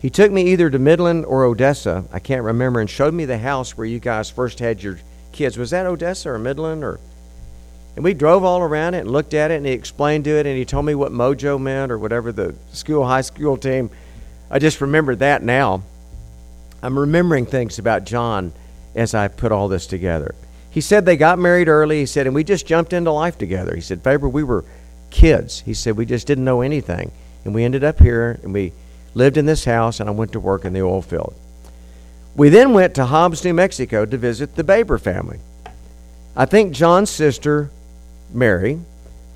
[0.00, 3.38] he took me either to Midland or Odessa, I can't remember, and showed me the
[3.38, 4.98] house where you guys first had your
[5.30, 5.56] kids.
[5.56, 6.98] Was that Odessa or Midland or?
[7.94, 10.46] And we drove all around it and looked at it, and he explained to it,
[10.46, 13.88] and he told me what mojo meant or whatever the school, high school team.
[14.50, 15.82] I just remembered that now.
[16.82, 18.52] I'm remembering things about John
[18.94, 20.34] as I put all this together.
[20.70, 22.00] He said they got married early.
[22.00, 23.74] He said, and we just jumped into life together.
[23.74, 24.64] He said, Faber, we were
[25.10, 25.60] kids.
[25.60, 27.12] He said, we just didn't know anything.
[27.44, 28.72] And we ended up here, and we
[29.14, 31.34] lived in this house, and I went to work in the oil field.
[32.34, 35.40] We then went to Hobbs, New Mexico to visit the Baber family.
[36.34, 37.70] I think John's sister
[38.34, 38.80] Mary,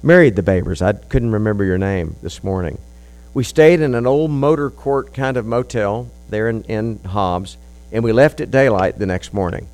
[0.02, 0.82] married the Babers.
[0.82, 2.78] I couldn't remember your name this morning.
[3.34, 7.57] We stayed in an old motor court kind of motel there in, in Hobbs,
[7.93, 9.66] and we left at daylight the next morning.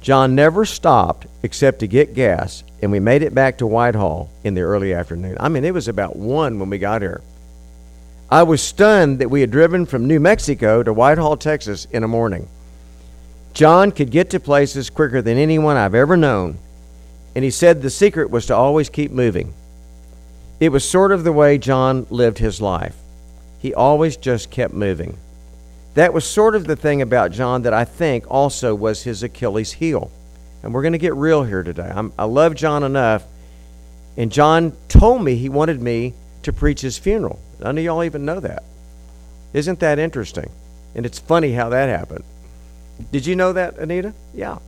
[0.00, 4.54] John never stopped except to get gas, and we made it back to Whitehall in
[4.54, 5.36] the early afternoon.
[5.38, 7.20] I mean, it was about 1 when we got here.
[8.30, 12.08] I was stunned that we had driven from New Mexico to Whitehall, Texas in a
[12.08, 12.48] morning.
[13.52, 16.58] John could get to places quicker than anyone I've ever known,
[17.34, 19.52] and he said the secret was to always keep moving.
[20.58, 22.96] It was sort of the way John lived his life.
[23.60, 25.18] He always just kept moving.
[25.94, 29.72] That was sort of the thing about John that I think also was his Achilles
[29.72, 30.10] heel.
[30.62, 31.90] And we're going to get real here today.
[31.94, 33.24] I'm, I love John enough,
[34.16, 36.14] and John told me he wanted me
[36.44, 37.38] to preach his funeral.
[37.60, 38.62] None of y'all even know that.
[39.52, 40.50] Isn't that interesting?
[40.94, 42.24] And it's funny how that happened.
[43.10, 44.14] Did you know that, Anita?
[44.34, 44.58] Yeah.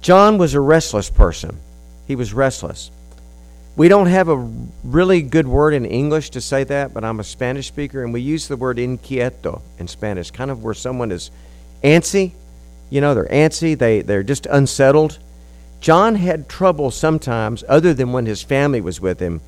[0.00, 1.58] John was a restless person.
[2.06, 2.90] He was restless.
[3.76, 4.36] We don't have a
[4.84, 8.22] really good word in English to say that, but I'm a Spanish speaker, and we
[8.22, 11.30] use the word inquieto in Spanish, kind of where someone is
[11.84, 12.32] antsy.
[12.88, 15.18] You know, they're antsy, they, they're just unsettled.
[15.82, 19.42] John had trouble sometimes, other than when his family was with him,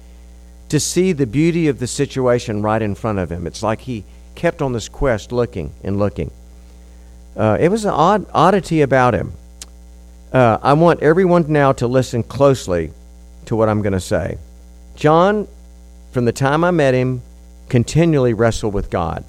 [0.68, 3.46] to see the beauty of the situation right in front of him.
[3.46, 4.04] It's like he
[4.34, 6.30] kept on this quest looking and looking.
[7.34, 9.32] Uh, it was an odd oddity about him.
[10.30, 12.92] Uh, I want everyone now to listen closely
[13.48, 14.38] to what I'm going to say.
[14.96, 15.46] John,
[16.12, 17.22] from the time I met him,
[17.68, 19.24] continually wrestled with God.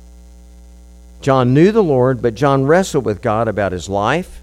[1.22, 4.40] John knew the Lord, but John wrestled with God about his life.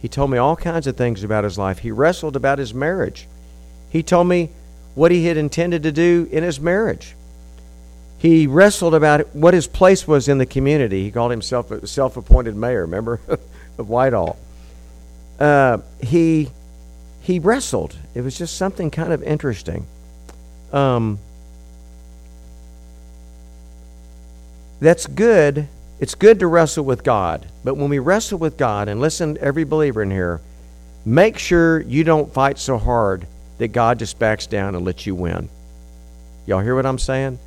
[0.00, 1.80] He told me all kinds of things about his life.
[1.80, 3.26] He wrestled about his marriage.
[3.90, 4.50] He told me
[4.94, 7.14] what he had intended to do in his marriage.
[8.18, 11.04] He wrestled about what his place was in the community.
[11.04, 13.20] He called himself a self appointed mayor, remember,
[13.78, 14.38] of Whitehall
[15.38, 16.48] uh, he
[17.28, 17.94] he wrestled.
[18.14, 19.86] It was just something kind of interesting.
[20.72, 21.18] Um,
[24.80, 25.68] that's good.
[26.00, 29.64] It's good to wrestle with God, but when we wrestle with God, and listen, every
[29.64, 30.40] believer in here,
[31.04, 33.26] make sure you don't fight so hard
[33.58, 35.50] that God just backs down and lets you win.
[36.46, 37.38] Y'all hear what I'm saying?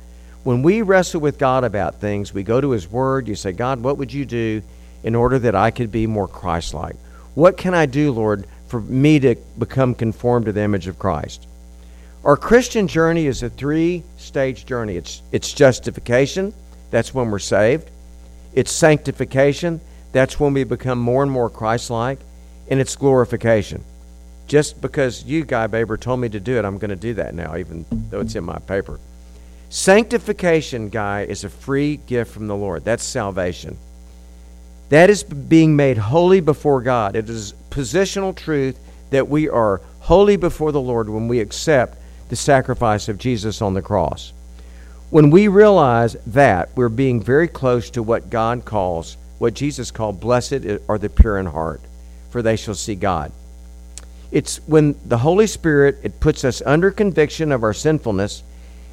[0.44, 3.26] When we wrestle with God about things, we go to His Word.
[3.26, 4.62] You say, God, what would you do
[5.02, 6.94] in order that I could be more Christ like?
[7.34, 11.46] What can I do, Lord, for me to become conformed to the image of Christ?
[12.24, 16.54] Our Christian journey is a three stage journey it's, it's justification,
[16.90, 17.90] that's when we're saved,
[18.54, 19.78] it's sanctification,
[20.12, 22.18] that's when we become more and more Christ like,
[22.70, 23.84] and it's glorification.
[24.46, 27.34] Just because you, Guy Baber, told me to do it, I'm going to do that
[27.34, 28.98] now, even though it's in my paper.
[29.68, 32.86] Sanctification, Guy, is a free gift from the Lord.
[32.86, 33.76] That's salvation.
[34.88, 37.16] That is being made holy before God.
[37.16, 38.78] It is positional truth
[39.10, 41.98] that we are holy before the Lord when we accept
[42.28, 44.32] the sacrifice of Jesus on the cross.
[45.10, 50.20] When we realize that, we're being very close to what God calls, what Jesus called,
[50.20, 51.80] blessed are the pure in heart,
[52.30, 53.32] for they shall see God.
[54.30, 58.42] It's when the Holy Spirit it puts us under conviction of our sinfulness,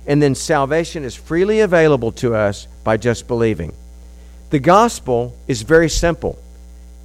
[0.08, 3.74] and then salvation is freely available to us by just believing.
[4.50, 6.38] The gospel is very simple.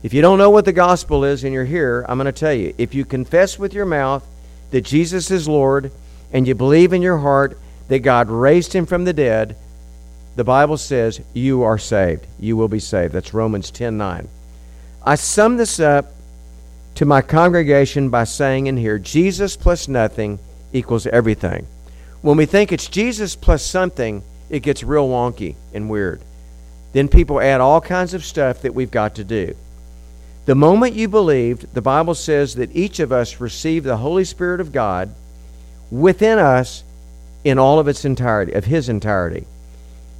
[0.04, 2.52] If you don't know what the gospel is and you're here, I'm going to tell
[2.52, 2.74] you.
[2.76, 4.22] If you confess with your mouth
[4.70, 5.90] that Jesus is Lord
[6.30, 9.56] and you believe in your heart that God raised him from the dead,
[10.36, 12.26] the Bible says you are saved.
[12.38, 13.14] You will be saved.
[13.14, 14.28] That's Romans 10 9.
[15.06, 16.12] I sum this up
[16.96, 20.38] to my congregation by saying in here Jesus plus nothing
[20.74, 21.66] equals everything.
[22.20, 26.20] When we think it's Jesus plus something, it gets real wonky and weird.
[26.92, 29.56] Then people add all kinds of stuff that we've got to do.
[30.46, 34.60] The moment you believed, the Bible says that each of us received the Holy Spirit
[34.60, 35.14] of God
[35.90, 36.84] within us
[37.44, 39.46] in all of its entirety, of His entirety.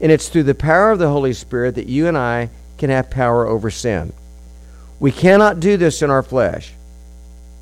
[0.01, 2.49] And it's through the power of the Holy Spirit that you and I
[2.79, 4.13] can have power over sin.
[4.99, 6.73] We cannot do this in our flesh.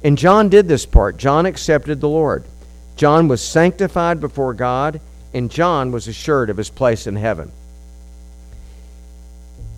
[0.05, 1.17] And John did this part.
[1.17, 2.45] John accepted the Lord.
[2.97, 5.01] John was sanctified before God,
[5.35, 7.51] and John was assured of his place in heaven.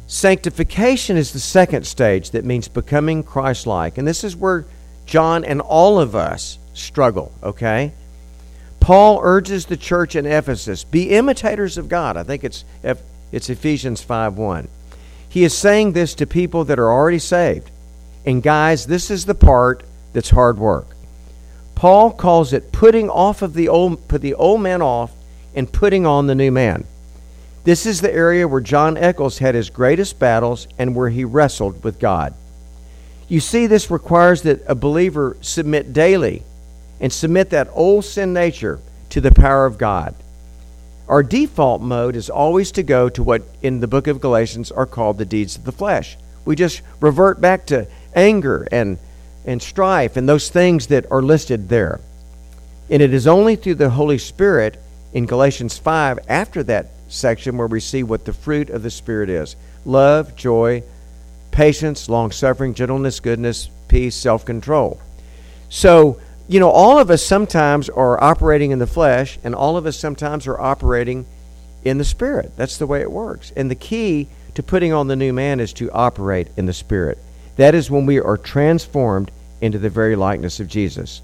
[0.07, 3.99] Sanctification is the second stage that means becoming Christ like.
[3.99, 4.67] And this is where
[5.07, 7.93] John and all of us struggle, okay?
[8.81, 12.17] Paul urges the church in Ephesus, be imitators of God.
[12.19, 12.65] I think it's,
[13.33, 14.69] it's Ephesians 5 1.
[15.29, 17.71] He is saying this to people that are already saved.
[18.27, 19.83] And guys, this is the part
[20.13, 20.87] that's hard work.
[21.75, 25.13] Paul calls it putting off of the old put the old man off
[25.55, 26.85] and putting on the new man.
[27.65, 31.83] This is the area where John Echols had his greatest battles and where he wrestled
[31.83, 32.35] with God.
[33.27, 36.43] You see, this requires that a believer submit daily
[37.01, 40.15] and submit that old sin nature to the power of God.
[41.09, 44.87] Our default mode is always to go to what in the book of Galatians are
[44.87, 46.19] called the deeds of the flesh.
[46.45, 48.99] We just revert back to anger and,
[49.47, 52.01] and strife and those things that are listed there.
[52.91, 54.79] And it is only through the Holy Spirit
[55.15, 59.31] in Galatians 5, after that section, where we see what the fruit of the Spirit
[59.31, 60.83] is love, joy,
[61.51, 65.01] patience, long suffering, gentleness, goodness, peace, self control.
[65.69, 69.87] So, you know, all of us sometimes are operating in the flesh, and all of
[69.87, 71.27] us sometimes are operating
[71.85, 72.53] in the Spirit.
[72.57, 73.53] That's the way it works.
[73.57, 77.19] And the key to putting on the new man is to operate in the Spirit.
[77.57, 81.23] That is when we are transformed into the very likeness of Jesus.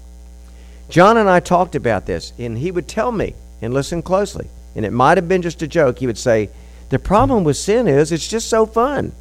[0.89, 4.85] John and I talked about this, and he would tell me, and listen closely, and
[4.85, 5.99] it might have been just a joke.
[5.99, 6.49] He would say,
[6.89, 9.11] The problem with sin is it's just so fun.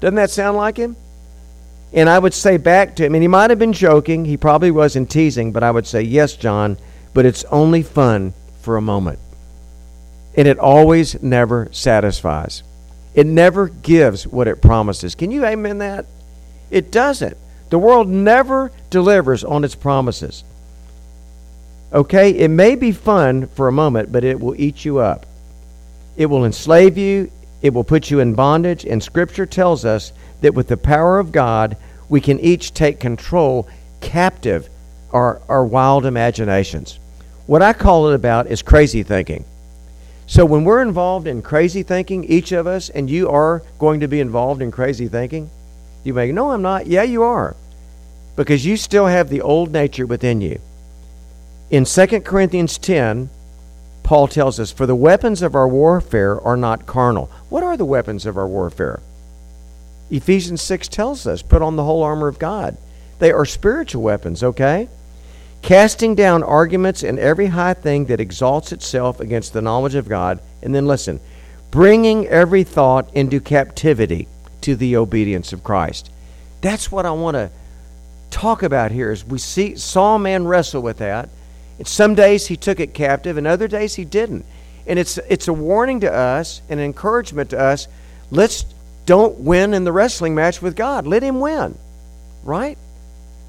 [0.00, 0.96] Doesn't that sound like him?
[1.92, 4.70] And I would say back to him, and he might have been joking, he probably
[4.70, 6.76] wasn't teasing, but I would say, Yes, John,
[7.14, 9.18] but it's only fun for a moment.
[10.36, 12.62] And it always never satisfies.
[13.14, 15.14] It never gives what it promises.
[15.14, 16.06] Can you amen that?
[16.70, 17.36] It doesn't.
[17.70, 20.44] The world never delivers on its promises.
[21.92, 22.30] Okay?
[22.30, 25.26] It may be fun for a moment, but it will eat you up.
[26.16, 27.30] It will enslave you,
[27.62, 31.32] it will put you in bondage, and Scripture tells us that with the power of
[31.32, 31.76] God,
[32.08, 33.68] we can each take control
[34.00, 34.68] captive
[35.12, 36.98] our, our wild imaginations.
[37.46, 39.44] What I call it about is crazy thinking.
[40.26, 44.08] So when we're involved in crazy thinking, each of us, and you are going to
[44.08, 45.48] be involved in crazy thinking,
[46.04, 46.86] you may, no, I'm not.
[46.86, 47.56] Yeah, you are.
[48.36, 50.60] Because you still have the old nature within you.
[51.70, 53.28] In 2 Corinthians 10,
[54.02, 57.30] Paul tells us, For the weapons of our warfare are not carnal.
[57.50, 59.00] What are the weapons of our warfare?
[60.10, 62.78] Ephesians 6 tells us, Put on the whole armor of God.
[63.18, 64.88] They are spiritual weapons, okay?
[65.60, 70.40] Casting down arguments and every high thing that exalts itself against the knowledge of God.
[70.62, 71.20] And then listen,
[71.70, 74.26] bringing every thought into captivity
[74.62, 76.10] to the obedience of Christ.
[76.62, 77.50] That's what I want to
[78.30, 81.28] talk about here is we see saw a man wrestle with that.
[81.78, 84.44] And some days he took it captive and other days he didn't.
[84.86, 87.88] And it's it's a warning to us, and an encouragement to us.
[88.30, 88.64] Let's
[89.06, 91.06] don't win in the wrestling match with God.
[91.06, 91.78] Let him win.
[92.42, 92.78] Right?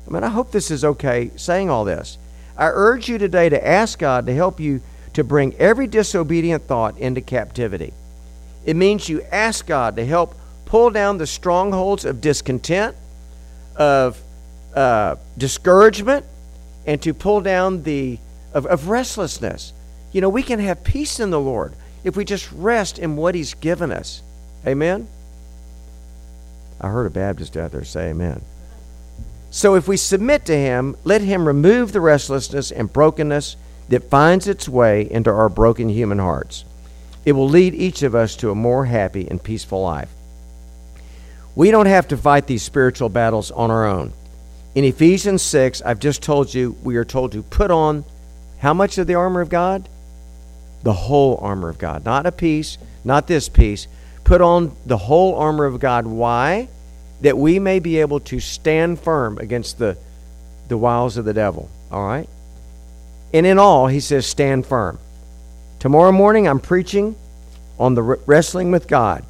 [0.08, 2.18] I mean, I hope this is okay saying all this.
[2.58, 4.82] I urge you today to ask God to help you
[5.14, 7.94] to bring every disobedient thought into captivity.
[8.66, 12.96] It means you ask God to help pull down the strongholds of discontent,
[13.76, 14.22] of
[14.76, 16.26] uh, discouragement,
[16.86, 18.20] and to pull down the
[18.54, 19.74] of, of restlessness.
[20.12, 21.74] You know, we can have peace in the Lord
[22.04, 24.22] if we just rest in what He's given us.
[24.66, 25.08] Amen?
[26.82, 28.42] I heard a Baptist out there say amen.
[29.52, 33.56] So if we submit to Him, let Him remove the restlessness and brokenness
[33.90, 36.64] that finds its way into our broken human hearts.
[37.26, 40.10] It will lead each of us to a more happy and peaceful life.
[41.56, 44.14] We don't have to fight these spiritual battles on our own.
[44.76, 48.06] In Ephesians 6, I've just told you, we are told to put on
[48.60, 49.90] how much of the armor of God?
[50.84, 52.06] The whole armor of God.
[52.06, 53.88] Not a piece, not this piece.
[54.24, 56.06] Put on the whole armor of God.
[56.06, 56.68] Why?
[57.22, 59.98] That we may be able to stand firm against the,
[60.68, 61.70] the wiles of the devil.
[61.92, 62.30] All right?
[63.34, 65.00] And in all, he says, stand firm.
[65.80, 67.16] Tomorrow morning, I'm preaching
[67.80, 69.26] on the wrestling with God.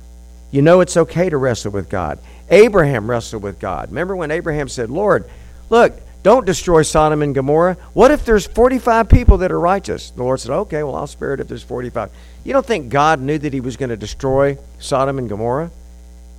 [0.52, 2.20] You know it's okay to wrestle with God.
[2.50, 3.89] Abraham wrestled with God.
[3.89, 5.30] Remember when Abraham said, Lord,
[5.70, 7.78] look, Don't destroy Sodom and Gomorrah.
[7.93, 10.12] What if there's 45 people that are righteous?
[10.12, 12.12] The Lord said, Okay, well, I'll spare it if there's 45.
[12.43, 15.72] You don't think God knew that he was going to destroy Sodom and Gomorrah?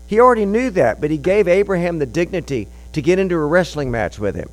[0.06, 3.90] He already knew that, but he gave Abraham the dignity to get into a wrestling
[3.90, 4.50] match with him.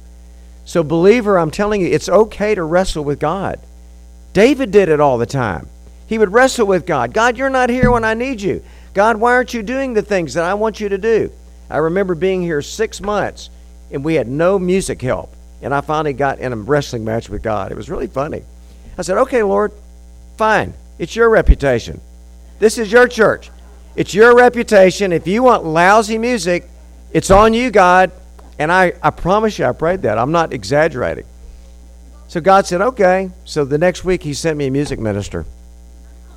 [0.65, 3.59] So, believer, I'm telling you, it's okay to wrestle with God.
[4.33, 5.67] David did it all the time.
[6.05, 7.13] He would wrestle with God.
[7.13, 8.63] God, you're not here when I need you.
[8.93, 11.31] God, why aren't you doing the things that I want you to do?
[11.69, 13.49] I remember being here six months
[13.91, 15.33] and we had no music help.
[15.61, 17.71] And I finally got in a wrestling match with God.
[17.71, 18.43] It was really funny.
[18.97, 19.71] I said, Okay, Lord,
[20.37, 20.73] fine.
[20.99, 21.99] It's your reputation.
[22.59, 23.51] This is your church.
[23.95, 25.11] It's your reputation.
[25.11, 26.69] If you want lousy music,
[27.11, 28.11] it's on you, God.
[28.59, 30.17] And I, I promise you, I prayed that.
[30.17, 31.25] I'm not exaggerating.
[32.27, 33.31] So God said, Okay.
[33.45, 35.45] So the next week, He sent me a music minister,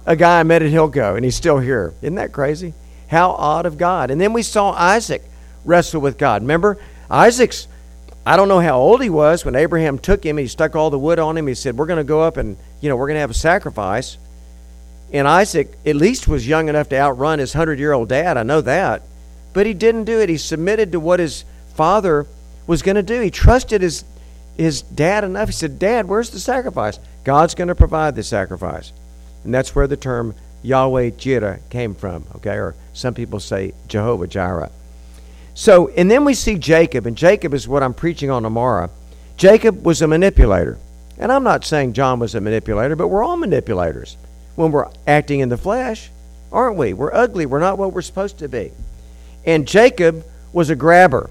[0.07, 1.93] a guy I met at Hillco, and he's still here.
[2.01, 2.73] Isn't that crazy?
[3.11, 4.11] How odd of God.
[4.11, 5.23] And then we saw Isaac
[5.65, 6.43] wrestle with God.
[6.43, 6.79] Remember,
[7.11, 7.67] Isaac's,
[8.25, 10.37] I don't know how old he was when Abraham took him.
[10.37, 11.49] He stuck all the wood on him.
[11.49, 13.35] He said, We're going to go up and, you know, we're going to have a
[13.35, 14.17] sacrifice.
[15.13, 18.37] And Isaac at least was young enough to outrun his 100 year old dad.
[18.37, 19.03] I know that.
[19.53, 20.29] But he didn't do it.
[20.29, 21.45] He submitted to what his
[21.75, 22.27] father
[22.69, 23.21] was going to do.
[23.21, 24.05] He trusted his,
[24.57, 25.49] his dad enough.
[25.49, 27.01] He said, Dad, where's the sacrifice?
[27.25, 28.93] God's going to provide the sacrifice.
[29.43, 32.57] And that's where the term Yahweh Jireh came from, okay?
[32.57, 34.71] Or some people say Jehovah Jireh.
[35.55, 38.91] So, and then we see Jacob, and Jacob is what I'm preaching on tomorrow.
[39.37, 40.79] Jacob was a manipulator.
[41.19, 44.17] And I'm not saying John was a manipulator, but we're all manipulators
[44.57, 46.11] when we're acting in the flesh,
[46.51, 46.95] aren't we?
[46.95, 47.45] We're ugly.
[47.45, 48.73] We're not what we're supposed to be.
[49.45, 51.29] And Jacob was a grabber.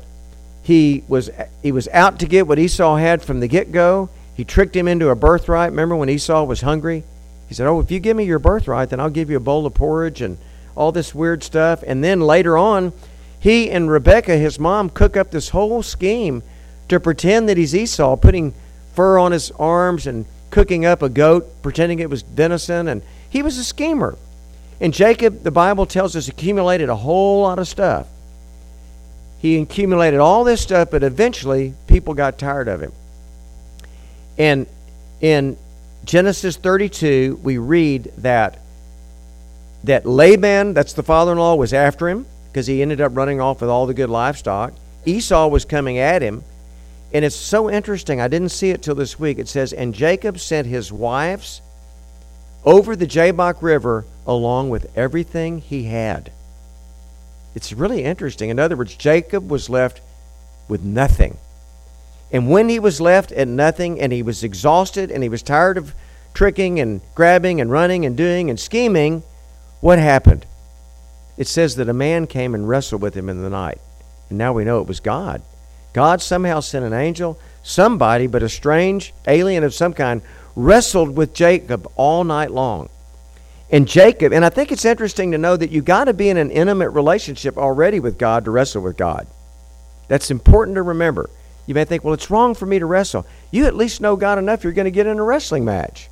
[0.61, 1.31] He was
[1.63, 4.09] he was out to get what Esau had from the get-go.
[4.35, 5.71] He tricked him into a birthright.
[5.71, 7.03] Remember when Esau was hungry?
[7.49, 9.65] He said, "Oh, if you give me your birthright, then I'll give you a bowl
[9.65, 10.37] of porridge and
[10.75, 12.93] all this weird stuff." And then later on,
[13.39, 16.43] he and Rebecca, his mom, cook up this whole scheme
[16.89, 18.53] to pretend that he's Esau, putting
[18.93, 23.41] fur on his arms and cooking up a goat, pretending it was venison, and he
[23.41, 24.15] was a schemer.
[24.79, 28.07] And Jacob, the Bible tells us, accumulated a whole lot of stuff.
[29.39, 32.91] He accumulated all this stuff, but eventually people got tired of him.
[34.37, 34.67] And
[35.19, 35.57] in
[36.05, 38.59] Genesis 32, we read that
[39.83, 43.69] that Laban, that's the father-in-law, was after him because he ended up running off with
[43.69, 44.73] all the good livestock.
[45.05, 46.43] Esau was coming at him.
[47.13, 48.21] And it's so interesting.
[48.21, 49.39] I didn't see it till this week.
[49.39, 51.61] It says, And Jacob sent his wives
[52.65, 56.31] over the Jabbok River along with everything he had.
[57.55, 58.49] It's really interesting.
[58.49, 60.01] In other words, Jacob was left
[60.67, 61.37] with nothing.
[62.31, 65.77] And when he was left at nothing and he was exhausted and he was tired
[65.77, 65.95] of
[66.33, 69.23] tricking and grabbing and running and doing and scheming,
[69.81, 70.45] what happened?
[71.37, 73.79] It says that a man came and wrestled with him in the night.
[74.29, 75.41] And now we know it was God.
[75.93, 80.21] God somehow sent an angel, somebody, but a strange alien of some kind,
[80.55, 82.89] wrestled with Jacob all night long.
[83.71, 86.37] And Jacob, and I think it's interesting to know that you got to be in
[86.37, 89.27] an intimate relationship already with God to wrestle with God.
[90.07, 91.29] That's important to remember.
[91.69, 93.27] You may think, well, it's wrong for me to wrestle.
[93.51, 96.09] You at least know God enough, you're going to get in a wrestling match.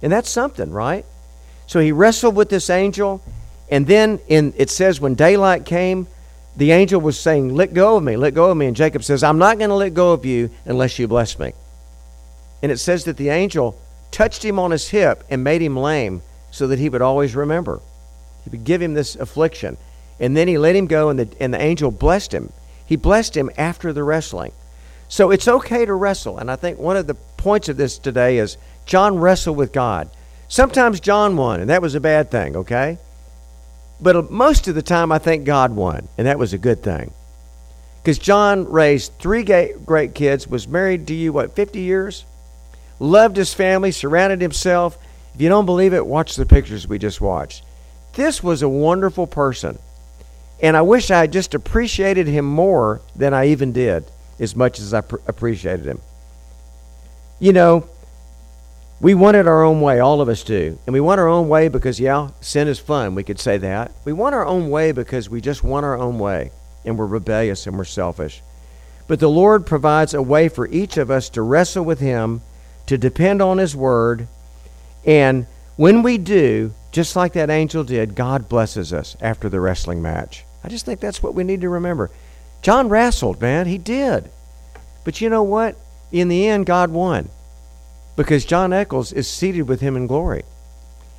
[0.00, 1.04] And that's something, right?
[1.66, 3.20] So he wrestled with this angel,
[3.68, 6.06] and then in it says when daylight came,
[6.56, 8.66] the angel was saying, Let go of me, let go of me.
[8.66, 11.52] And Jacob says, I'm not going to let go of you unless you bless me.
[12.62, 13.76] And it says that the angel
[14.12, 16.22] touched him on his hip and made him lame
[16.52, 17.80] so that he would always remember.
[18.44, 19.78] He would give him this affliction.
[20.20, 22.52] And then he let him go, and the, and the angel blessed him.
[22.86, 24.52] He blessed him after the wrestling.
[25.12, 26.38] So it's okay to wrestle.
[26.38, 28.56] And I think one of the points of this today is
[28.86, 30.08] John wrestled with God.
[30.48, 32.96] Sometimes John won, and that was a bad thing, okay?
[34.00, 37.12] But most of the time, I think God won, and that was a good thing.
[38.00, 42.24] Because John raised three great kids, was married to you, what, 50 years?
[42.98, 44.96] Loved his family, surrounded himself.
[45.34, 47.62] If you don't believe it, watch the pictures we just watched.
[48.14, 49.78] This was a wonderful person.
[50.62, 54.06] And I wish I had just appreciated him more than I even did,
[54.38, 56.00] as much as I pr- appreciated him.
[57.40, 57.88] You know,
[59.00, 60.78] we want it our own way, all of us do.
[60.86, 63.16] And we want our own way because, yeah, sin is fun.
[63.16, 63.90] We could say that.
[64.04, 66.52] We want our own way because we just want our own way
[66.84, 68.42] and we're rebellious and we're selfish.
[69.08, 72.42] But the Lord provides a way for each of us to wrestle with Him,
[72.86, 74.28] to depend on His Word.
[75.04, 80.00] And when we do, just like that angel did, God blesses us after the wrestling
[80.00, 80.44] match.
[80.62, 82.10] I just think that's what we need to remember.
[82.62, 83.66] John wrestled, man.
[83.66, 84.30] He did.
[85.04, 85.76] But you know what?
[86.10, 87.28] In the end, God won
[88.16, 90.44] because John Echols is seated with him in glory.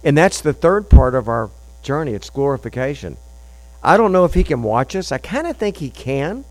[0.04, 1.50] And that's the third part of our
[1.82, 2.14] journey.
[2.14, 3.18] It's glorification.
[3.84, 5.12] I don't know if he can watch us.
[5.12, 6.46] I kind of think he can.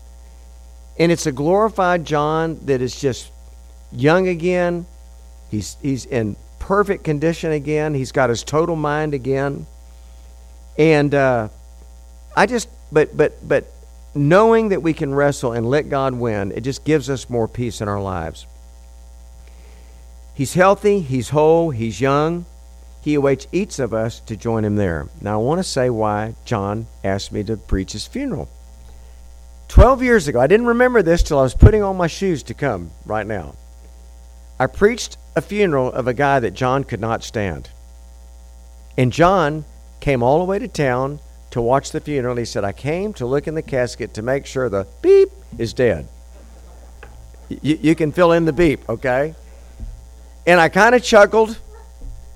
[0.99, 3.31] And it's a glorified John that is just
[3.91, 4.85] young again.
[5.49, 7.93] He's he's in perfect condition again.
[7.95, 9.65] He's got his total mind again.
[10.77, 11.49] And uh,
[12.35, 13.65] I just but but but
[14.15, 17.81] knowing that we can wrestle and let God win, it just gives us more peace
[17.81, 18.45] in our lives.
[20.33, 22.45] He's healthy, he's whole, he's young.
[23.01, 25.07] He awaits each of us to join him there.
[25.21, 28.47] Now, I want to say why John asked me to preach his funeral.
[29.67, 32.53] 12 years ago, I didn't remember this till I was putting on my shoes to
[32.53, 33.55] come right now.
[34.57, 37.69] I preached a funeral of a guy that John could not stand.
[38.97, 39.65] And John
[39.99, 41.19] came all the way to town
[41.53, 42.35] to watch the funeral.
[42.35, 45.29] He said, I came to look in the casket to make sure the beep
[45.59, 46.07] is dead.
[47.47, 49.35] Y- you can fill in the beep, okay?
[50.47, 51.59] And I kind of chuckled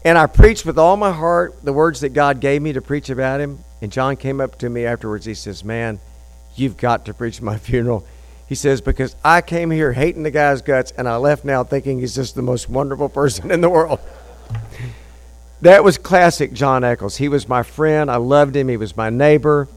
[0.06, 3.10] and I preached with all my heart the words that God gave me to preach
[3.10, 3.58] about him.
[3.82, 5.26] And John came up to me afterwards.
[5.26, 6.00] He says, Man,
[6.56, 8.06] you've got to preach my funeral.
[8.48, 12.00] He says, Because I came here hating the guy's guts and I left now thinking
[12.00, 14.00] he's just the most wonderful person in the world.
[15.62, 17.18] that was classic John Echols.
[17.18, 18.12] He was my friend.
[18.12, 18.68] I loved him.
[18.68, 19.68] He was my neighbor.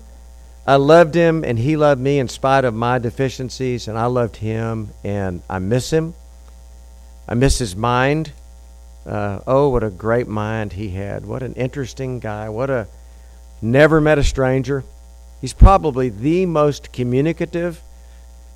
[0.66, 3.89] I loved him and he loved me in spite of my deficiencies.
[3.89, 6.14] And I loved him and I miss him.
[7.26, 8.33] I miss his mind.
[9.07, 11.24] Uh, oh, what a great mind he had.
[11.24, 12.49] What an interesting guy.
[12.51, 12.87] What a
[13.62, 14.85] never met a stranger.
[15.41, 17.81] He's probably the most communicative,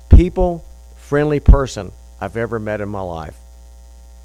[0.09, 0.63] people
[0.97, 3.35] friendly person I've ever met in my life.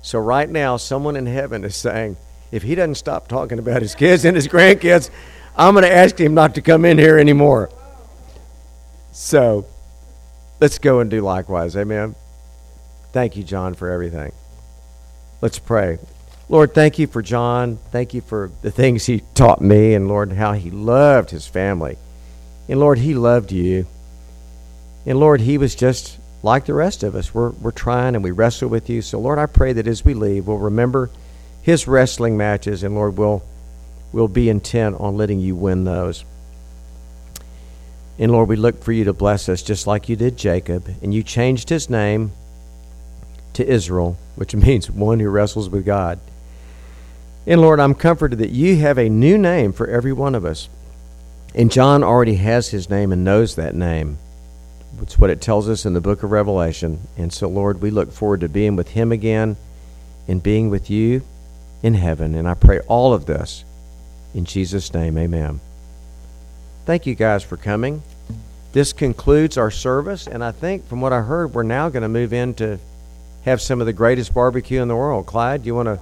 [0.03, 2.16] So, right now, someone in heaven is saying,
[2.53, 5.11] if he doesn't stop talking about his kids and his grandkids,
[5.57, 7.70] I'm going to ask him not to come in here anymore.
[9.12, 9.66] So,
[10.61, 11.76] let's go and do likewise.
[11.76, 12.14] Amen.
[13.12, 14.32] Thank you, John, for everything.
[15.40, 15.98] Let's pray.
[16.48, 17.78] Lord, thank you for John.
[17.90, 21.96] Thank you for the things he taught me, and Lord, how he loved his family.
[22.68, 23.86] And Lord, he loved you.
[25.07, 27.34] And Lord, he was just like the rest of us.
[27.34, 29.03] We're, we're trying and we wrestle with you.
[29.03, 31.11] So, Lord, I pray that as we leave, we'll remember
[31.62, 33.42] his wrestling matches, and Lord, we'll,
[34.12, 36.24] we'll be intent on letting you win those.
[38.18, 40.94] And Lord, we look for you to bless us just like you did Jacob.
[41.02, 42.32] And you changed his name
[43.54, 46.20] to Israel, which means one who wrestles with God.
[47.46, 50.68] And Lord, I'm comforted that you have a new name for every one of us.
[51.54, 54.18] And John already has his name and knows that name.
[55.00, 57.00] It's what it tells us in the book of Revelation.
[57.16, 59.56] And so, Lord, we look forward to being with him again
[60.28, 61.22] and being with you
[61.83, 62.35] in heaven.
[62.35, 63.64] And I pray all of this
[64.35, 65.16] in Jesus' name.
[65.18, 65.61] Amen.
[66.87, 68.03] Thank you guys for coming.
[68.72, 70.26] This concludes our service.
[70.26, 72.78] And I think, from what I heard, we're now going to move in to
[73.45, 75.26] have some of the greatest barbecue in the world.
[75.26, 75.99] Clyde, you want to?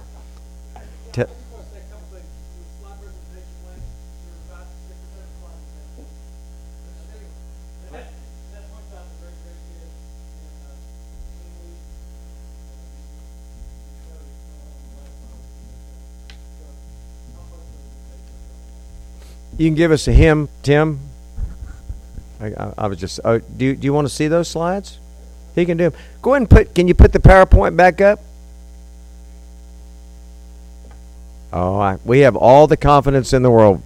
[19.59, 21.01] You can give us a hymn, Tim.
[22.39, 23.19] I, I, I was just.
[23.25, 24.99] Oh, do you, do you want to see those slides?
[25.53, 25.99] He can do them.
[26.21, 26.73] Go ahead and put.
[26.73, 28.21] Can you put the PowerPoint back up?
[31.51, 33.81] Oh, I, we have all the confidence in the world.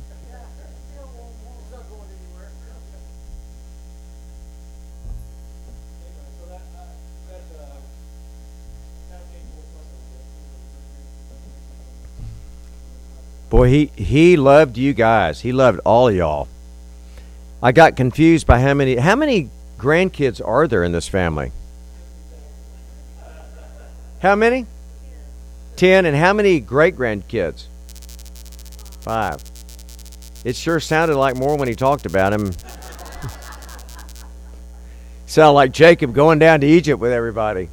[13.54, 15.42] Boy, he he loved you guys.
[15.42, 16.48] He loved all y'all.
[17.62, 21.52] I got confused by how many how many grandkids are there in this family?
[24.24, 24.66] How many?
[25.76, 26.08] Ten.
[26.08, 27.66] And how many great grandkids?
[29.02, 29.44] Five.
[30.44, 32.54] It sure sounded like more when he talked about him.
[35.28, 37.70] Sound like Jacob going down to Egypt with everybody.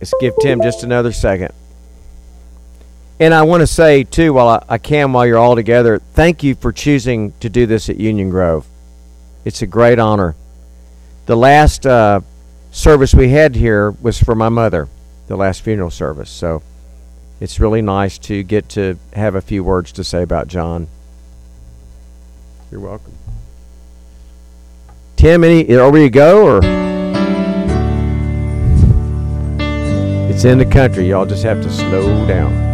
[0.00, 1.52] Let's give Tim just another second.
[3.18, 6.42] And I want to say, too, while I, I, can, while you're all together, thank
[6.42, 8.66] you for choosing to do this at Union Grove.
[9.44, 10.34] It's a great honor.
[11.26, 12.22] The last uh,
[12.70, 14.88] service we had here was for my mother,
[15.26, 16.30] the last funeral service.
[16.30, 16.62] So
[17.40, 20.88] it's really nice to get to have a few words to say about John.
[22.70, 23.12] You're welcome.
[25.16, 26.89] Tim, any, are we to go, or?
[30.40, 31.06] It's in the country.
[31.06, 32.69] Y'all just have to slow down.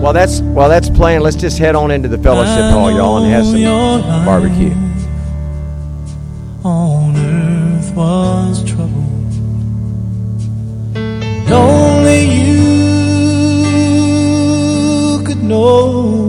[0.00, 3.30] while that's while that's playing, let's just head on into the fellowship hall, y'all, and
[3.32, 4.74] have some barbecue.
[6.64, 9.04] On earth was trouble.
[11.52, 12.60] Only you
[15.24, 16.19] could know